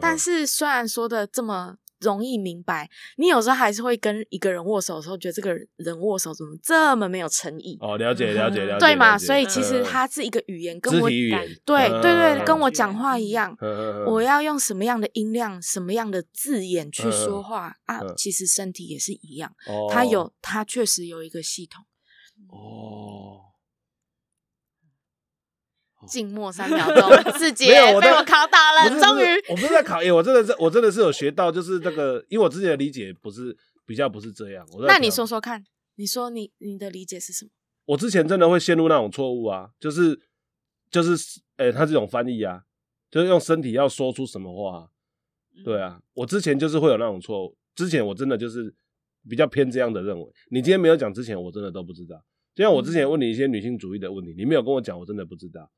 [0.00, 1.76] 但是虽然说的这么。
[2.00, 7.76] 容易明白，你有时候还是会跟一个人握手的时候，觉得这个人握手怎么这么没有诚意？
[7.80, 9.18] 哦，了解了解了解， 对嘛？
[9.18, 13.56] 所以其实它是一个语言，跟我对对对，跟我讲话一样。
[14.06, 18.00] 我要用什么样的音量、什么样的字眼去说话啊？
[18.16, 19.52] 其实身体也是一样，
[19.90, 21.84] 它有，它确实有一个系统。
[22.48, 23.49] 哦。
[26.08, 29.26] 静默三秒钟， 自己被我考倒了，终于。
[29.48, 34.66] 我不是在考验，我真的是，我真的是有学到，就是这个，因为我之前的理解不是比较不是这样。
[34.72, 35.64] 我那你说说看，
[35.96, 37.50] 你说你你的理解是什么？
[37.86, 40.18] 我之前真的会陷入那种错误啊，就是
[40.90, 42.62] 就是，哎，他这种翻译啊，
[43.10, 44.88] 就是用身体要说出什么话，
[45.64, 47.56] 对啊，我之前就是会有那种错误。
[47.74, 48.72] 之前我真的就是
[49.28, 50.26] 比较偏这样的认为。
[50.50, 52.22] 你今天没有讲之前，我真的都不知道。
[52.54, 55.70] 就像我之前问你一些女性主义的问题，你没有跟我讲，我真的不知道。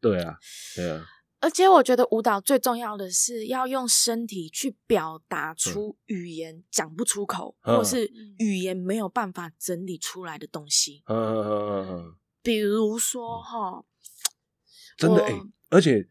[0.00, 0.36] 对啊，
[0.76, 1.06] 对啊。
[1.42, 11.02] 而且我觉得舞蹈最重要的是要用身体去表达出语言讲不出口，或是语言没有办法整理出来的东西。
[11.06, 12.14] 嗯嗯嗯嗯。
[12.42, 13.82] 比如说哈，
[14.98, 16.06] 真的哎，而且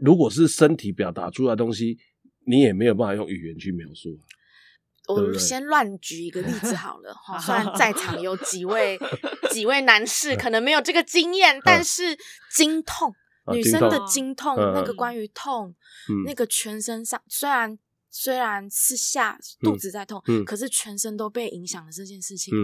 [0.00, 1.98] 如果是身体表达出来的东西，
[2.46, 4.18] 你也没有办法用语言去描述。
[5.08, 8.98] 我先乱举一个例子好了哈，虽然 在场有几位
[9.50, 12.16] 几位男士可能没有这个经验， 但是
[12.54, 13.14] 经痛。
[13.52, 15.74] 女生的经痛，那个关于痛，
[16.26, 22.54] 那个全身上虽然虽然是下肚子在痛，可是全身都被影响了这件事情，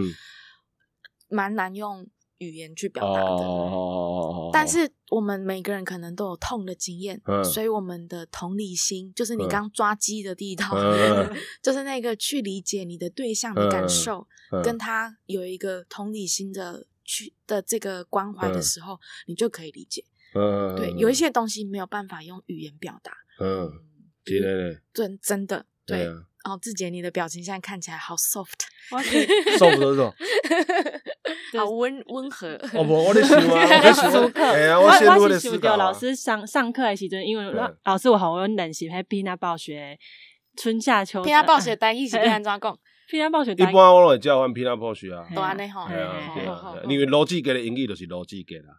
[1.29, 3.43] 蛮难用语言去表达的。
[4.51, 10.65] 但是我们每个人可能都有痛的经验，所以我们的同理心，就是你刚抓鸡的地道，
[11.61, 14.27] 就是那个去理解你的对象的感受，
[14.63, 20.03] 跟他有一个同理心的去的这个关怀的时候，你就可以理解。
[20.37, 23.11] 嗯，对，有一些东西没有办法用语言表达。
[23.39, 23.71] 嗯，
[24.23, 26.07] 真的，真真的，对。
[26.43, 29.65] 哦，志杰，你的表情现在看起来好 soft，soft 是什
[31.59, 32.55] 好温温和。
[32.73, 35.75] 哦不，我的想啊，我的想， 哎呀，我陷入的思考。
[35.75, 37.43] 老师上上课的时阵，因为
[37.83, 39.99] 老师我好温冷习，还比那暴雪
[40.55, 41.21] 春夏秋。
[41.21, 42.79] 比那暴雪单一是变安怎讲？
[43.09, 45.25] 平安暴雪，一般我拢会叫阮平安暴雪啊。
[45.33, 45.87] 对安尼吼，
[46.89, 48.77] 因为逻辑给的英语就是逻辑给啦。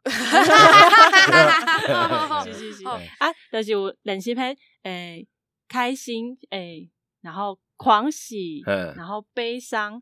[2.45, 5.27] 是是是，啊，就是有练习篇，诶，
[5.67, 6.91] 开心，诶，
[7.23, 9.99] 然后狂喜，然后悲伤，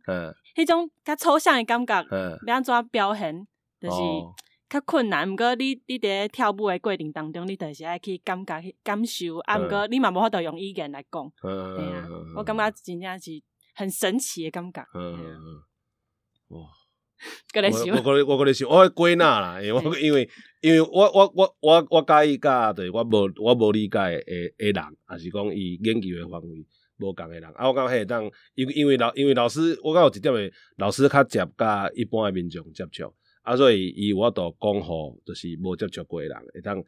[0.57, 2.05] 迄种较抽象的感觉，
[2.49, 3.47] 要安怎表现，
[3.81, 3.97] 就是
[4.69, 5.33] 较困难。
[5.33, 11.33] 毋过你你伫跳舞的过程当中，你就是爱去感觉、去感受，啊，毋过你嘛无法度用语言来讲。
[11.45, 13.41] 嗯啊，我感觉真正是。
[13.77, 14.83] 很神奇的感觉。
[14.95, 15.63] 嗯嗯嗯
[16.49, 16.61] 哇！
[18.03, 20.29] 我我我我你想，我归纳啦，因为我 因为
[20.61, 26.67] 因为我我我我我介意甲对我无我无理解诶诶人，还是讲伊研究诶范围
[26.99, 27.45] 无共诶人。
[27.55, 33.13] 啊，我感觉迄当，因为因为老因为老师，我感觉一点诶，老师较接甲一般诶民众接触，
[33.43, 36.79] 啊，所以伊我都讲互，就是无接触过诶人，会当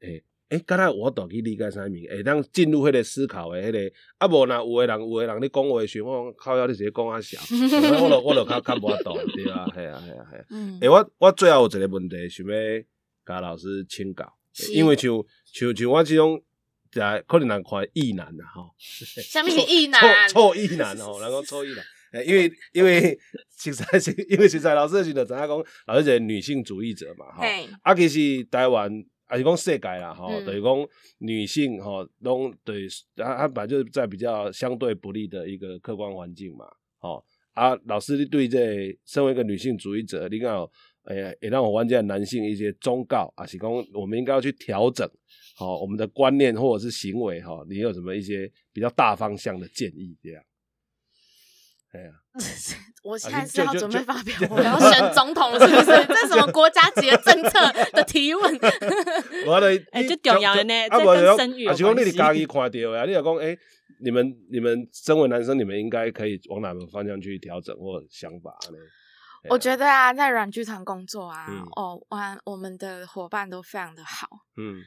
[0.00, 0.22] 诶。
[0.50, 7.38] 诶，敢若我倒去理解啥物，会当进入迄个思考诶，迄个啊无若有诶人，有诶人咧讲话时，我靠，要你直接讲啊笑，
[8.02, 10.44] 我著我著较较无法度，对啊， 系啊，系啊，系啊。
[10.80, 12.52] 诶，我我最后有一个问题想要
[13.26, 14.24] 甲老师请教，
[14.72, 15.12] 因为像
[15.44, 16.42] 像像我即种，
[16.90, 18.74] 在可能人看异男啦吼。
[18.78, 20.00] 啥物是异男？
[20.30, 21.84] 臭异男吼， 人讲臭异男。
[22.12, 23.18] 诶，因为因为
[23.58, 25.48] 实在是因为实在老师时就知影讲，
[25.86, 27.42] 老师是女性主义者嘛，吼。
[27.82, 28.90] 啊，其实台湾。
[29.28, 30.88] 还是讲世界啦，吼，等于讲
[31.18, 36.64] 女性吼，拢对，她她本来就是在比较相对不利的一个客观环境嘛，
[36.98, 40.68] 吼啊，老师对这身为一个女性主义者，你讲，
[41.02, 45.08] 哎呀，也让我玩家男性一些忠告啊，是讲我们应该要去调整，
[45.54, 50.16] 好，我们的观念或者是行为，哈，你有什么一些比较大方向的建议？
[50.22, 50.42] 这样。
[51.92, 52.10] 哎呀，
[53.02, 56.06] 我现在是要准备发表，我要 选总统了，是不是？
[56.06, 58.60] 这是什么国家级的政策的提问？
[59.46, 61.66] 我的哎，就重要的呢，这跟生育。
[61.66, 63.56] 啊，是讲你家己看到呀，你就讲哎，
[64.02, 68.78] 你们你们身为男生，你们应该可以往哪个方向去调整或想法呢？
[69.48, 74.82] 我觉得啊，在软剧团工作啊，哦，我我们的伙伴都非常的好，嗯。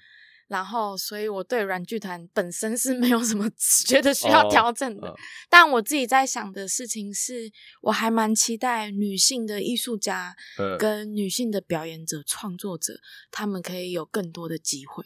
[0.52, 3.50] 然后，所以我对软剧团本身是没有什么
[3.88, 5.16] 觉得需要调整的。
[5.50, 7.50] 但我自己在想的事情是，
[7.84, 10.36] 我还蛮期待女性的艺术家
[10.78, 13.00] 跟女性的表演者、创作者，
[13.32, 15.06] 他们可以有更多的机会。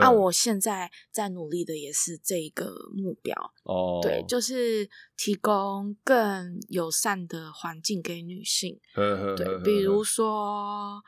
[0.00, 3.34] 啊，我现在在努力的也是这个目标。
[3.64, 8.78] 哦，对，就是提供更友善的环境给女性。
[8.94, 11.02] 对，比如说，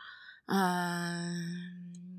[0.46, 2.17] 嗯。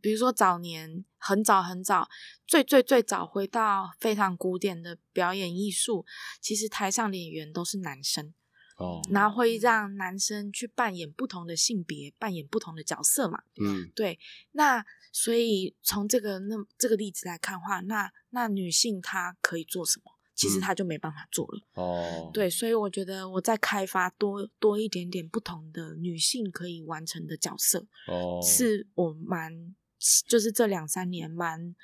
[0.00, 2.08] 比如说早年很早很早，
[2.46, 6.04] 最最最早回到非常古典的表演艺术，
[6.40, 8.32] 其实台上演员都是男生
[8.76, 13.42] 哦，然后会让男生去扮演不同的性别，扮演不同的角色嘛。
[13.62, 14.18] 嗯，对。
[14.52, 20.12] 那所以从这个那这个例子来看话，那那女性她可以做什么？
[20.34, 22.30] 其实她就没办法做了哦。
[22.32, 29.76] 对，所以我觉得我在开发多多一点点不同的女性可以完成的角色哦，是我蛮。
[30.28, 31.74] 就是这两三年蛮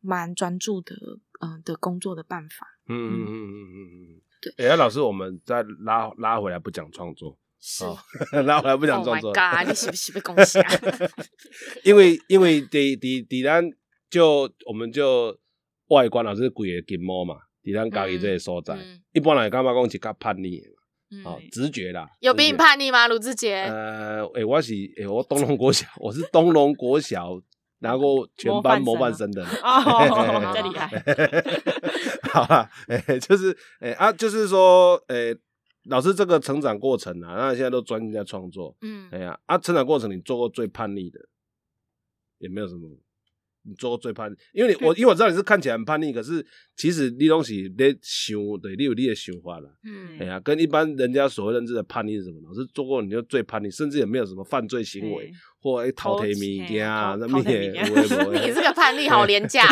[0.00, 0.94] 蛮专注的，
[1.40, 2.66] 嗯的工作的办法。
[2.88, 3.78] 嗯嗯嗯嗯嗯
[4.16, 4.22] 嗯。
[4.56, 7.84] 对，哎，老师，我们再拉拉回来不讲创作，是
[8.42, 9.32] 拉回来不讲创作。
[9.32, 10.70] God，你是不是被恭喜啊？
[11.84, 13.64] 因为因为第第第咱
[14.10, 15.38] 就我们就
[15.88, 18.76] 外观老师贵的金毛嘛，第咱家己这些所在，
[19.12, 20.66] 一般来感觉讲是较叛逆的。
[21.24, 22.08] 哦，直觉啦。
[22.20, 23.62] 有比你叛逆吗，卢志杰？
[23.64, 27.40] 呃，哎，我是哎，我东龙国小， 我是东龙国小。
[27.82, 30.88] 拿过全班模范生的，哦，这厉害。
[32.32, 35.34] 好了，哎，就是，哎啊，就是说，哎，
[35.84, 41.20] 老师这个成长过程啊，那现在都专心在创作，嗯，哎呀，啊，成长过程你做过最叛逆的，
[42.38, 42.88] 也没有什么。
[43.64, 46.44] 你做最叛逆，因为你我因为我知道你是看起来很叛逆，可是
[46.76, 49.70] 其实你东西你想对，你有你的想法啦。
[49.84, 52.40] 嗯，哎呀，跟一般人家所认知的叛逆是什么？
[52.48, 58.46] 老师做过你就最叛逆，甚至也没有什么犯罪行为或诶偷提物件啊，那么也不会不会。
[58.46, 59.64] 你这个叛逆好廉价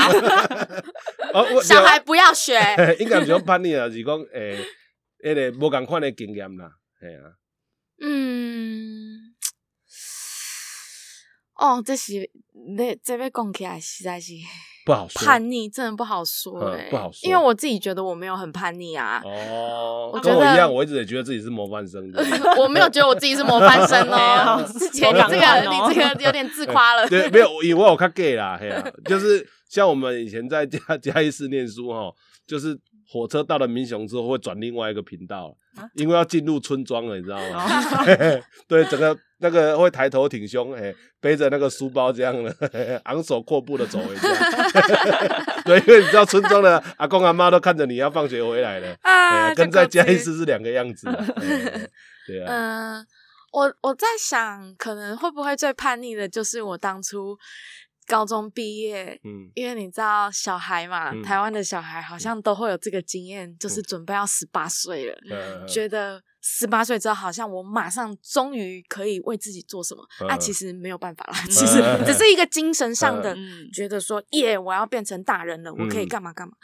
[1.35, 2.55] 哦， 小孩不要学。
[3.01, 4.57] 应该不是叛逆啊，是讲诶，
[5.25, 7.35] 迄个无共款的经验啦，系啊。
[8.03, 9.30] 嗯。
[11.61, 12.29] 哦，这是
[12.77, 14.33] 那这边讲起来实在是
[14.87, 16.59] 不好说，叛逆真的不好说，
[16.91, 19.21] 不好说，因为我自己觉得我没有很叛逆啊。
[19.25, 22.25] 哦，跟我一样，我一直也觉得自己是模范生的。
[22.59, 27.07] 我没有觉得我自己是模范生哦， 之前你这个你这个有点自夸了。
[27.11, 32.11] 对，没有，以为我看 gay 啦，嘿啊，就是像我们以前在嘉嘉义市念书哈，
[32.47, 32.75] 就是
[33.11, 35.53] 火车到了民雄之后会转另外一个频道，
[35.95, 37.67] 因为要进入村庄了，你知道吗？
[38.69, 39.19] 对，整个。
[39.43, 42.55] 那个会抬头挺胸，哎，背着那个书包这样的，
[43.07, 44.29] 昂首阔步的走回家。
[45.65, 51.07] 对，因为你知道村庄的阿公阿妈都看着你要放学回来了，啊，跟在家一次是两个样子。
[52.27, 52.53] 对啊。
[53.01, 53.07] 嗯，
[53.53, 57.35] 我我在想，可能会不会最叛逆的就是我当初。
[58.11, 65.17] 高中毕业，嗯，因为你知道小孩嘛，台湾的小孩好像都会有这个经验，就是准备要十八岁了，
[65.69, 73.37] 觉得十八岁之后好像我马上终于可以为自己做什么，啊，其实没有办法啦，其实只是一个精神上的
[73.73, 76.55] 觉得说，耶，我要变成大人了，我可以干嘛干嘛。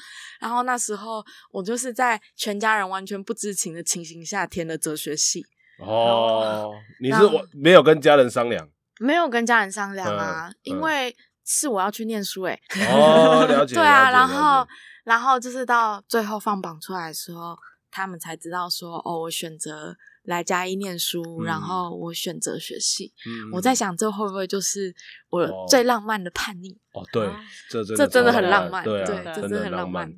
[0.40, 5.46] 然后那时候我就是在全家人完全不知情的情形下填了哲学系。
[5.78, 11.14] 哦，你是我没有跟家人商量，没有跟家人商量啊，因为。
[11.46, 13.76] 是我要去念书哎，哦，了解。
[13.78, 14.66] 对啊，然后，
[15.04, 17.56] 然后就是到最后放榜出来的时候，
[17.90, 23.14] 他们才知道说，哦，我选择来嘉义念书，然后我选择学系。
[23.24, 24.92] 嗯，我在想，这会不会就是
[25.30, 26.76] 我最浪漫的叛逆？
[26.92, 27.30] 哦，对，
[27.70, 30.12] 这这真的很浪漫，对，这真的很浪漫。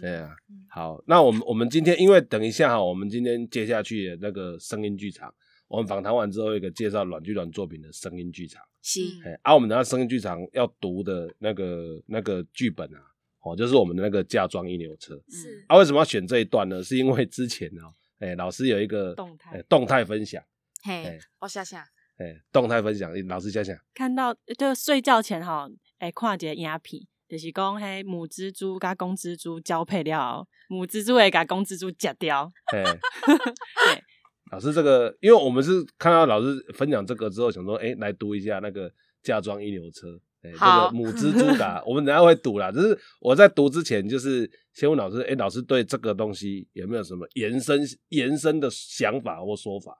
[0.00, 0.30] 对啊，
[0.70, 5.34] 好，那我们我们今天因为等一下哈，我们今天接下去的那个声音剧场。
[5.68, 8.62] 我们访谈完之后，一个介绍阮剧团作品的声音剧场。
[8.82, 9.00] 是，
[9.42, 13.00] 啊我们的声音剧场要读的那个那个剧本啊，
[13.42, 15.14] 哦，就是我们的那个嫁妆一牛车。
[15.28, 16.82] 是，啊，为什么要选这一段呢？
[16.82, 17.82] 是因为之前呢，
[18.18, 20.42] 哎，老师有一个动态动态分享。
[20.82, 21.82] 嘿，我想想，
[22.16, 32.50] 哎，动态分享，老师想想，看到就睡觉前哈，哎，看一个影片，就是讲嘿母蜘蛛跟公蜘蛛交配了，母蜘蛛会把公蜘蛛夹掉。
[32.72, 32.82] 对。
[34.50, 38.90] 老师，这个因为我们是看到老师分享这个之后，想说，哎，来读一下那个
[39.22, 42.72] 嫁妆一牛车，哎，这个母 蜘蛛打，我们等下会读啦。
[42.72, 49.92] 只是我在读之前，就是先问老师，哎，老师对这个东西有没有什么延伸延伸的想法或说法？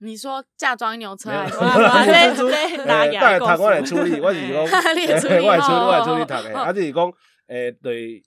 [0.00, 2.48] 你说嫁妆一牛车， 母蜘蛛，
[2.86, 7.12] 哎，带谈我来处理，我是讲，我来处理，我来处理谈的，啊，就是讲，
[7.46, 8.22] 诶，对，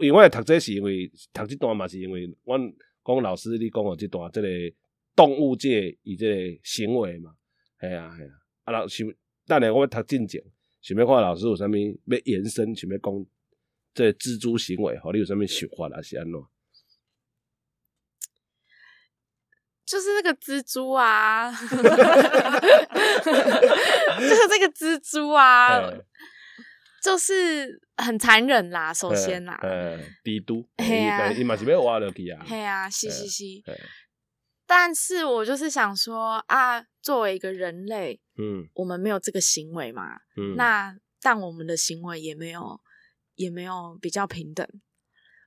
[0.00, 4.48] 因为我读这是因为读这段嘛，是因为我讲老师你讲我这段这个。
[5.16, 7.34] 动物界以这个行为嘛，
[7.80, 8.30] 系啊系啊，
[8.64, 9.04] 啊老师，
[9.46, 10.40] 等下我要读进前，
[10.82, 13.26] 想要看老师有啥物要延伸，想要讲
[13.94, 16.02] 这蜘蛛行为，吼，你有啥物想法啊？
[16.02, 16.32] 是安怎？
[19.86, 21.68] 就是那个蜘蛛啊，就是
[24.48, 25.80] 这个蜘蛛啊，
[27.00, 28.92] 就是很残忍啦。
[28.92, 33.44] 首先啦，呃，帝都，嘿啊，伊嘛是要挖落去啊，嘿啊，是是是。
[34.66, 42.80] 但是我就是想说啊，作为一个人类，嗯，我们没有这个行为嘛，嗯，那但我们的行为也没有，
[43.34, 44.66] 也没有比较平等。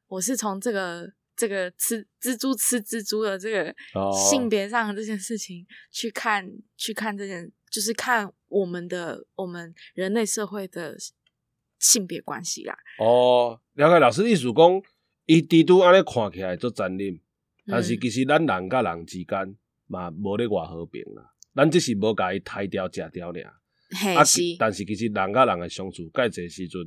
[0.08, 1.14] 我是从这个。
[1.40, 3.74] 这个吃蜘蛛吃蜘蛛的这个
[4.12, 6.46] 性别上的这件事情去看，
[6.76, 10.98] 去看这件，就是看我们的我们人类社会的
[11.80, 12.78] 性别关系啦。
[13.00, 14.82] 哦，了解老师意思讲，
[15.28, 17.18] 伊蜘蛛安尼看起来做残忍，
[17.70, 19.56] 但是其实咱人甲人之间
[19.88, 21.24] 嘛无咧偌和平啦，
[21.56, 23.44] 咱只是无甲伊杀掉食掉尔。
[23.44, 24.24] 啊，
[24.60, 26.82] 但是其实人甲人诶相处，介侪时阵。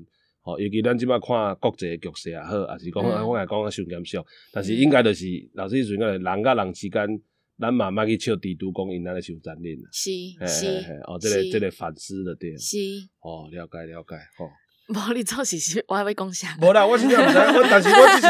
[0.45, 4.19] 吼，尤其咱即摆看国际诶局势也好，也是讲我来讲啊，伤严肃。
[4.53, 5.25] 但是应该就是
[5.55, 7.23] 老师意思，应该人甲人之间，
[7.61, 9.89] 咱嘛莫去笑地图讲因安尼受残忍啦。
[9.93, 10.11] 是
[10.49, 10.67] 是，
[11.07, 12.57] 哦，这个这个反思的对。
[12.57, 12.77] 是。
[13.21, 14.51] 哦，了解了解，吼。
[14.89, 16.57] 无你做事是，我还会讲啥？
[16.61, 18.27] 无啦，我真正毋知，我但是我只是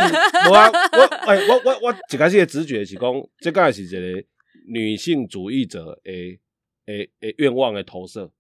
[0.48, 4.24] 无啊， 我哎，我我我一开始的直觉是讲，这个是一个
[4.68, 6.38] 女性主义者诶
[6.86, 8.30] 诶诶愿望的投射。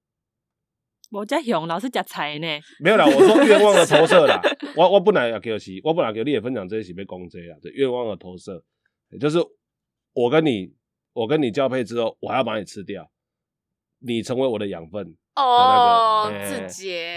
[1.10, 2.46] 我在熊老是食菜呢，
[2.80, 4.40] 没有啦，我说愿望的投射啦。
[4.74, 8.64] 我我本来要叫是，我本来叫你也分享这些是被攻击啊，这愿望的投射，
[9.20, 9.38] 就是
[10.14, 10.72] 我跟你，
[11.12, 13.10] 我跟你交配之后，我还要把你吃掉，
[14.06, 15.14] 你成为我的养分。
[15.34, 17.16] 哦，志杰，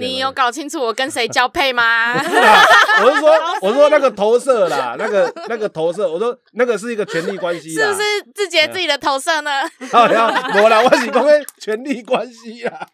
[0.00, 2.12] 你有搞清楚我跟谁交配吗？
[2.18, 3.30] 我是说，
[3.62, 8.02] 我说那个投射啦，那个那个投射，我说那个是一个权力关系，是不是
[8.34, 9.50] 志杰自己的投射呢？
[9.92, 10.26] 好呀，
[10.60, 11.24] 我啦，我是讲
[11.60, 12.84] 权力关系 啦。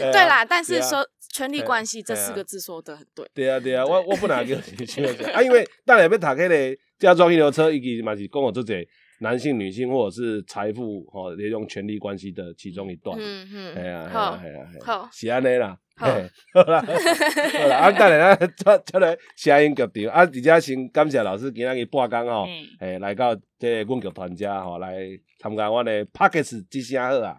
[0.00, 3.28] 对啦，但是说权力关系这四个字说的很对。
[3.34, 5.04] 对啊，对啊，我我不能给你讲
[5.34, 8.88] 啊，因为当然要读开咧，加装一流车，以及嘛是讲我自己。
[9.22, 13.16] 男性、女性，或者是财富，哈，利用权力关系的其中一段。
[13.18, 15.78] 嗯嗯，哎呀，好，哎呀，好，是安尼啦。
[15.96, 16.08] 好，
[16.54, 22.46] 好啦，好啦，啊，等下咱出出来声音剧场，啊，而且先感谢老师今日半工吼，
[22.80, 24.96] 诶，来到这阮剧团家吼，来
[25.38, 27.36] 参加我的 p a c k e t 之声好啊。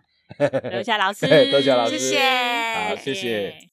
[0.72, 2.20] 多谢老师， 多谢老师，谢谢，
[2.90, 3.73] 好，谢谢。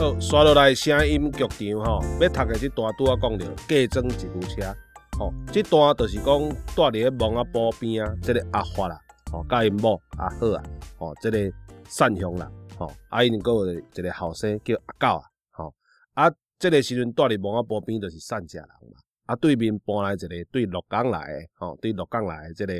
[0.00, 4.74] 好，刷落来声音剧场吼，要读的这段拄啊讲着嫁妆一部车，
[5.18, 8.98] 吼，这段就是讲住伫咧蒙阿波边啊，这个阿发啦，
[9.30, 10.62] 吼，甲因某阿好啊，
[10.96, 11.52] 吼，这个
[11.86, 15.74] 善雄啦，吼，啊因个有一个后生叫阿狗啊，吼，
[16.14, 18.96] 啊，这个时阵住伫蒙阿波边就是善家人嘛，
[19.26, 22.72] 啊对面搬来一个对鹿港来的，吼，对鹿港来的这个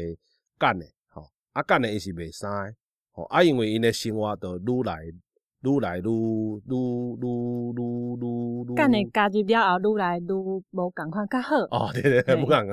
[0.58, 2.74] 干的，吼，啊干的伊是袂生的，
[3.12, 4.96] 吼，啊因为因的生活都愈来。
[5.62, 6.74] 愈来愈愈
[7.20, 11.56] 愈愈愈，干你加入了后，愈来愈无共款较好。
[11.70, 12.66] 哦， 对对，无共款，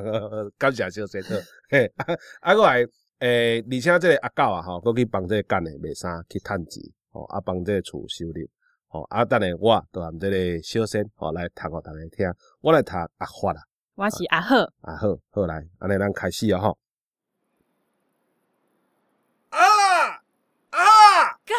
[0.57, 1.37] 感谢小先生。
[1.69, 1.85] 嘿，
[2.39, 2.85] 啊，我来
[3.19, 6.81] 诶，而且这个阿狗啊，吼，佮去帮这个干的卖衫去趁钱，
[7.11, 8.47] 吼，啊，帮这个厝收入，
[8.87, 12.25] 吼，啊，等下我都含这个小先，吼，来读互大家听。
[12.61, 13.61] 我来读阿发啦，
[13.95, 16.77] 我是阿赫，阿赫，好来，安尼咱开始啊，吼。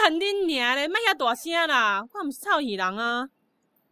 [0.01, 2.07] 干恁娘咧，莫遐大声啦！
[2.15, 3.29] 我毋是臭耳人啊！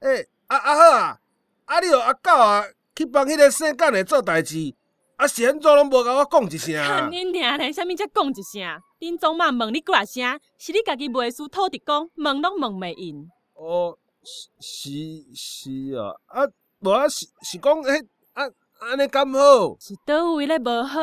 [0.01, 1.19] 诶，啊啊好啊，
[1.65, 4.73] 啊你阿狗啊，去帮迄个姓干的做代志，
[5.17, 6.75] 啊是安怎拢无甲我讲一声？
[6.75, 8.83] 干恁娘咧，啥物才讲一声？
[9.01, 10.41] 恁总嘛问你几啊声？
[10.59, 13.29] 是你家己袂输土地公，问拢问袂应。
[13.55, 16.47] 哦，是是是啊，啊
[16.81, 18.45] 无啊是是讲迄啊
[18.81, 19.77] 安尼敢好？
[19.81, 21.01] 是倒位咧无好？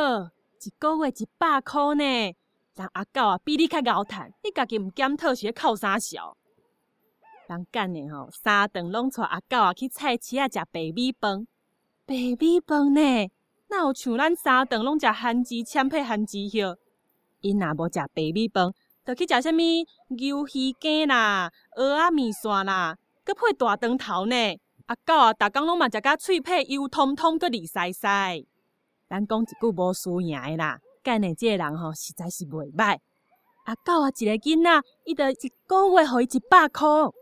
[0.65, 2.33] 一个月一百箍呢？
[2.75, 6.35] 人阿狗啊，比你较高谈，你家己毋检讨是咧靠啥笑？
[7.47, 11.45] 人干呢吼，三顿拢带阿狗啊去菜市啊食白米饭，
[12.07, 13.29] 白米饭呢，
[13.69, 16.75] 哪有像咱三顿拢食番薯签配番薯叶？
[17.41, 18.73] 因若无食白米饭，
[19.05, 24.35] 就去食啥物牛鱼羹啦、蚵仔面线啦，搁配大肠头呢。
[24.87, 28.43] 阿狗啊，逐工拢嘛食甲喙皮油通通，搁利塞塞。
[29.07, 30.79] 咱讲一句无输赢诶啦。
[31.03, 32.97] 干的这个人吼，实在是袂歹。
[33.65, 37.13] 阿狗啊，一个囡仔，伊得一个月互伊一百箍。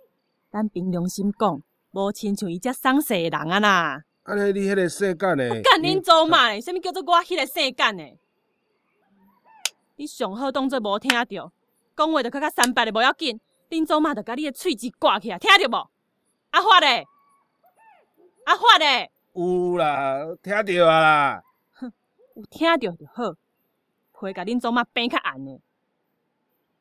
[0.52, 1.62] 咱凭良心讲，
[1.92, 4.04] 无亲像伊遮丧世的人啊啦。
[4.24, 6.60] 安尼你迄个世间的，干恁做嘛？
[6.60, 8.04] 啥物叫做我迄个世干的？
[9.96, 11.52] 你上好当做无听着，
[11.96, 13.40] 讲话着较较三八的无要紧。
[13.70, 15.90] 恁祖嘛着甲你的喙齿挂起来，听着无？
[16.52, 17.06] 阿发嘞，
[18.46, 21.44] 阿发嘞，有啦，听着啊啦。
[21.72, 21.92] 哼，
[22.36, 23.36] 有听着就好。
[24.22, 25.60] 会甲恁祖妈变较暗呢。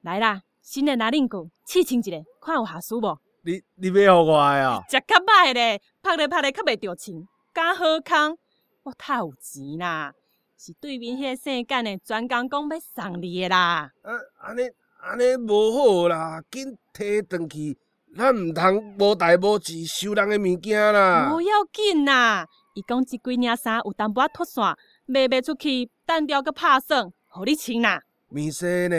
[0.02, 2.10] 来啦，新的拿令鼓，试穿一下，
[2.40, 3.18] 看有合适无？
[3.42, 4.82] 你你要互我啊？
[4.88, 8.36] 食较歹咧，拍咧拍咧较袂着穿，敢好康？
[8.82, 10.12] 我太有钱啦，
[10.58, 13.90] 是对面迄个姓干的专工讲要送你的啦。
[14.02, 14.62] 啊，安尼
[15.00, 17.76] 安尼无好啦，紧摕转去，
[18.16, 21.30] 咱毋通无代无志收人的物件啦。
[21.30, 24.62] 无要紧啦，伊讲即几领衫有淡薄仔脱线，
[25.06, 28.02] 卖袂出去，单调阁拍算，互你穿啦。
[28.28, 28.96] 面色呢，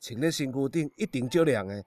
[0.00, 1.84] 穿咧身躯顶一定照亮的。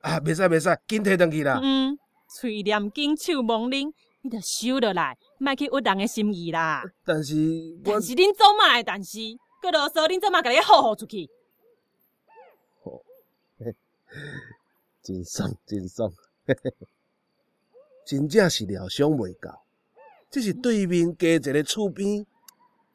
[0.00, 1.60] 啊，袂使袂使，紧摕转去啦。
[1.62, 1.98] 嗯，
[2.28, 6.82] 喙念经，手忙灵，你着收落来，莫去屈人的心意啦。
[7.04, 7.34] 但是，
[7.84, 8.84] 但是恁做嘛的？
[8.84, 9.18] 但是，
[9.60, 11.28] 搁啰嗦，恁做嘛甲你好好出去？
[12.84, 13.02] 哦，
[15.02, 16.12] 真爽真爽，
[18.06, 19.64] 真正是料想袂到，
[20.30, 22.24] 只是对面加一个厝边，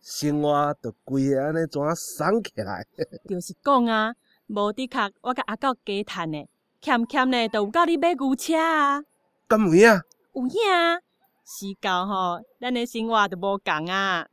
[0.02, 2.84] 生活着规个安尼怎啊爽起来？
[3.30, 4.14] 就是讲啊，
[4.48, 6.48] 无的确，我甲阿狗加趁的。
[6.82, 9.04] 欠欠呢，都有够你买牛车啊？
[9.48, 9.82] 敢有影？
[10.34, 10.98] 有影啊！
[11.46, 14.26] 是够吼，咱的生活都无共啊。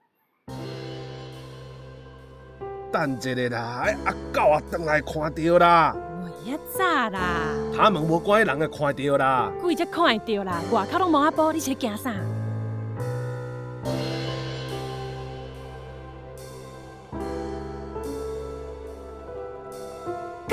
[2.91, 5.95] 等一下啦，阿狗啊，回来看到啦。
[6.25, 7.49] 未遐早啦。
[7.77, 9.53] 他们无关人会看到啦。
[9.61, 12.15] 鬼才看会到啦，外口拢无阿婆，你是惊啥？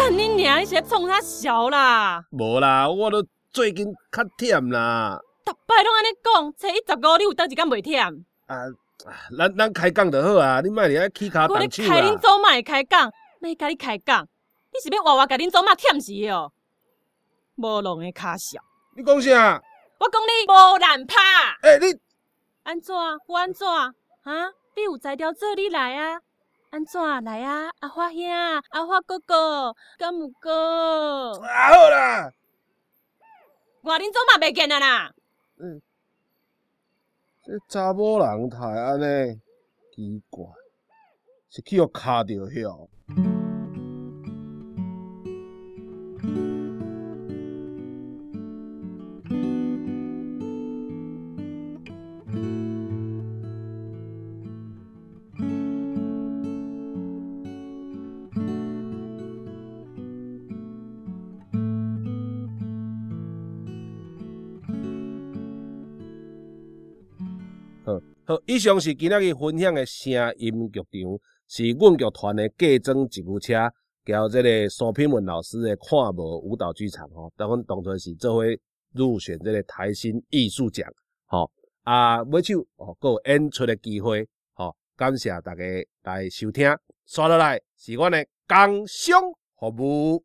[0.06, 0.60] 干你娘！
[0.60, 2.24] 你是创啥潲啦？
[2.30, 5.20] 无啦，我都最近较忝啦。
[5.44, 8.24] 逐摆拢安尼讲，初一十五你有倒一工袂忝？
[8.46, 8.56] 啊，
[9.36, 14.28] 咱咱开讲就好啊，你莫伫遐起骹动手我咧开恁祖妈开讲，要甲你开讲，
[14.72, 16.52] 你是要活活甲恁祖妈忝死哦？
[17.56, 18.60] 无浪的卡潲。
[18.96, 19.60] 你讲啥？
[19.98, 21.16] 我讲你无难拍。
[21.64, 22.00] 诶，你
[22.62, 22.96] 安怎？
[22.96, 23.68] 我安怎？
[23.68, 24.54] 哈？
[24.76, 26.20] 你有才调做你来啊？
[26.76, 27.72] 安怎来啊？
[27.80, 28.22] 阿花兄，
[28.72, 31.32] 阿花哥哥，敢有哥？
[31.42, 32.30] 啊好啦，
[33.82, 35.14] 我恁祖嘛袂见啊啦。
[35.58, 35.82] 嗯，
[37.46, 39.40] 这查某人太安尼
[39.96, 40.44] 奇怪，
[41.50, 42.90] 是去互卡着晓。
[68.46, 73.54] 以上是今仔日分享的声音剧场，是阮剧团的改装吉普车，
[74.04, 78.44] 交这个苏品文老师的看无舞蹈剧场吼，当阮当初是做伙
[78.94, 80.88] 入选这个台新艺术奖，
[81.26, 81.52] 吼
[81.84, 85.64] 啊，尾手哦，有演出的机会，吼，感谢大家
[86.04, 86.76] 来收听，
[87.06, 89.22] 刷落来是阮的工商
[89.60, 90.24] 服务。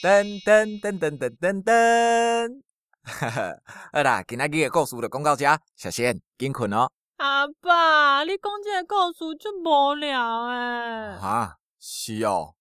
[0.00, 2.67] 噔噔噔噔噔噔噔。
[3.92, 5.44] 好啦，今仔日的故事就讲到这，
[5.76, 6.90] 小仙，紧困哦。
[7.16, 11.16] 阿爸，你讲这个故事真无聊诶。
[11.18, 12.54] 哈，是哦。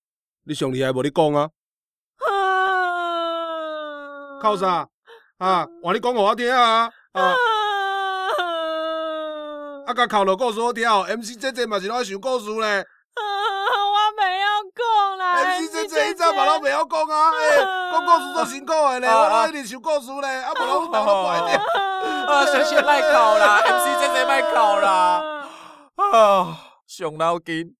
[0.46, 1.04] 你上厉害无？
[1.04, 1.50] 你讲啊。
[4.42, 4.88] 靠啥？
[5.38, 6.90] 啊，话你讲互我听啊。
[7.12, 7.36] 啊。
[9.86, 12.86] 啊，甲哭落故事好听哦，MC 姐姐嘛是拢爱想故事咧。
[15.48, 17.32] MC 姐姐，你怎嘛拢袂晓讲啊？
[17.92, 21.62] 讲故事做辛苦的咧，我一直想故事咧，啊，无拢头都坏掉。
[22.28, 25.24] 啊，小雪卖考啦，MC 姐姐卖考啦。
[25.96, 27.74] 啊，上脑筋。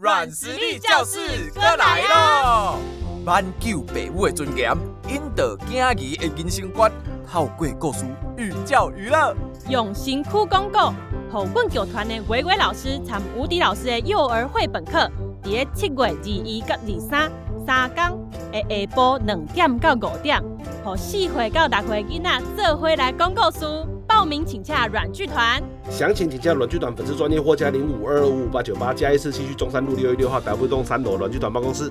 [0.00, 2.78] 软实力教室哥来咯！
[3.26, 4.72] 挽救父母的尊严，
[5.06, 6.90] 引导囝儿的人生观，
[7.30, 8.06] 透过故事
[8.38, 9.34] 寓教于乐，
[9.68, 10.94] 用心苦广告，
[11.30, 15.10] 好棍球团的伟伟老师参无敌老师的幼儿绘本课。
[15.42, 17.32] 伫咧七月二一到二三
[17.66, 20.42] 三工的下晡两点到五点，
[20.84, 23.66] 和四岁到六岁囡仔做伙来讲故事。
[24.06, 31.90] 报名请洽软剧团，详情请洽软剧团粉丝专业或加零五二二五五八九八加一四七区中山路六一六号台北栋三楼软剧团办公室。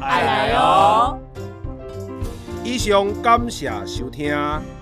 [0.00, 1.18] 爱来哦！
[2.64, 4.34] 以上感谢收听，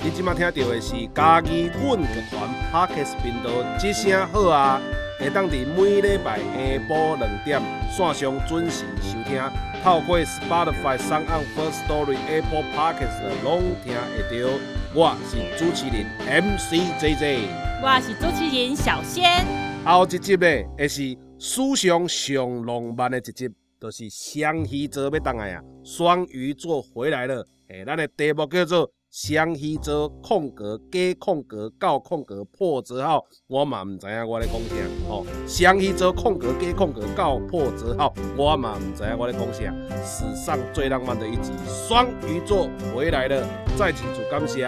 [0.02, 4.80] 你即马听到的是嘉义阮剧团 Parkes 频道，之声好啊！
[5.20, 6.44] 会当伫每礼拜下
[6.88, 7.60] 晡两点
[7.90, 9.38] 线上准时收听，
[9.84, 14.48] 透过 Spotify、s o n g First Story、Apple Podcasts 拢听会到。
[14.94, 17.48] 我是主持人 MC JJ，
[17.82, 19.44] 我是主持人小仙。
[19.84, 20.46] 后一集呢，
[20.78, 23.46] 会是史上上浪漫的一集，
[23.78, 25.62] 就是双鱼座要当来啊！
[25.84, 34.76] 双鱼座回来了，诶，咱的题目叫做双鱼座空格加空格到空格破折号，我嘛唔知影我咧讲啥
[35.08, 35.26] 哦。
[35.48, 39.74] 双鱼座空格加空格到破折号，我嘛唔知影我咧讲啥。
[40.04, 43.44] 史上最浪漫的一集，双鱼座回来了，
[43.76, 44.64] 再次感谢。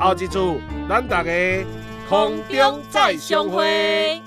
[0.00, 1.30] 后一次咱大家
[2.08, 4.20] 空中再相会。